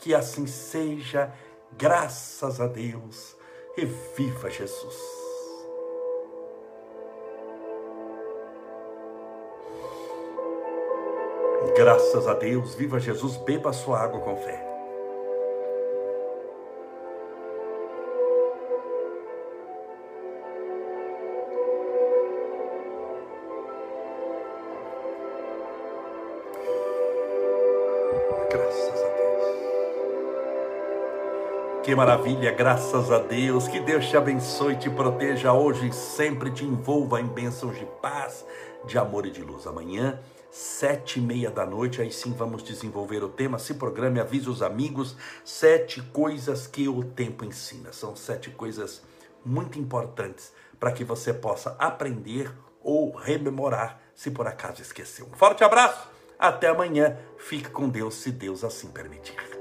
Que 0.00 0.14
assim 0.14 0.46
seja, 0.46 1.32
graças 1.76 2.60
a 2.60 2.66
Deus, 2.66 3.36
e 3.76 3.84
viva 3.84 4.50
Jesus. 4.50 4.96
Graças 11.76 12.26
a 12.26 12.34
Deus, 12.34 12.74
viva 12.74 12.98
Jesus, 12.98 13.36
beba 13.36 13.70
a 13.70 13.72
sua 13.72 14.00
água 14.00 14.20
com 14.20 14.36
fé. 14.36 14.69
Que 31.90 31.96
maravilha, 31.96 32.52
graças 32.52 33.10
a 33.10 33.18
Deus. 33.18 33.66
Que 33.66 33.80
Deus 33.80 34.06
te 34.06 34.16
abençoe, 34.16 34.76
te 34.76 34.88
proteja 34.88 35.52
hoje 35.52 35.88
e 35.88 35.92
sempre 35.92 36.48
te 36.52 36.64
envolva 36.64 37.20
em 37.20 37.26
bênçãos 37.26 37.76
de 37.76 37.84
paz, 38.00 38.46
de 38.86 38.96
amor 38.96 39.26
e 39.26 39.30
de 39.32 39.42
luz. 39.42 39.66
Amanhã 39.66 40.20
sete 40.52 41.18
e 41.18 41.20
meia 41.20 41.50
da 41.50 41.66
noite, 41.66 42.00
aí 42.00 42.12
sim 42.12 42.32
vamos 42.32 42.62
desenvolver 42.62 43.24
o 43.24 43.28
tema. 43.28 43.58
Se 43.58 43.74
programe, 43.74 44.20
avise 44.20 44.48
os 44.48 44.62
amigos. 44.62 45.16
Sete 45.44 46.00
coisas 46.00 46.64
que 46.68 46.88
o 46.88 47.02
tempo 47.02 47.44
ensina. 47.44 47.92
São 47.92 48.14
sete 48.14 48.50
coisas 48.50 49.02
muito 49.44 49.76
importantes 49.76 50.52
para 50.78 50.92
que 50.92 51.02
você 51.02 51.34
possa 51.34 51.74
aprender 51.76 52.52
ou 52.80 53.16
rememorar, 53.16 54.00
se 54.14 54.30
por 54.30 54.46
acaso 54.46 54.80
esqueceu. 54.80 55.26
Um 55.26 55.36
forte 55.36 55.64
abraço, 55.64 56.08
até 56.38 56.68
amanhã. 56.68 57.18
Fique 57.36 57.68
com 57.68 57.88
Deus, 57.88 58.14
se 58.14 58.30
Deus 58.30 58.62
assim 58.62 58.92
permitir. 58.92 59.59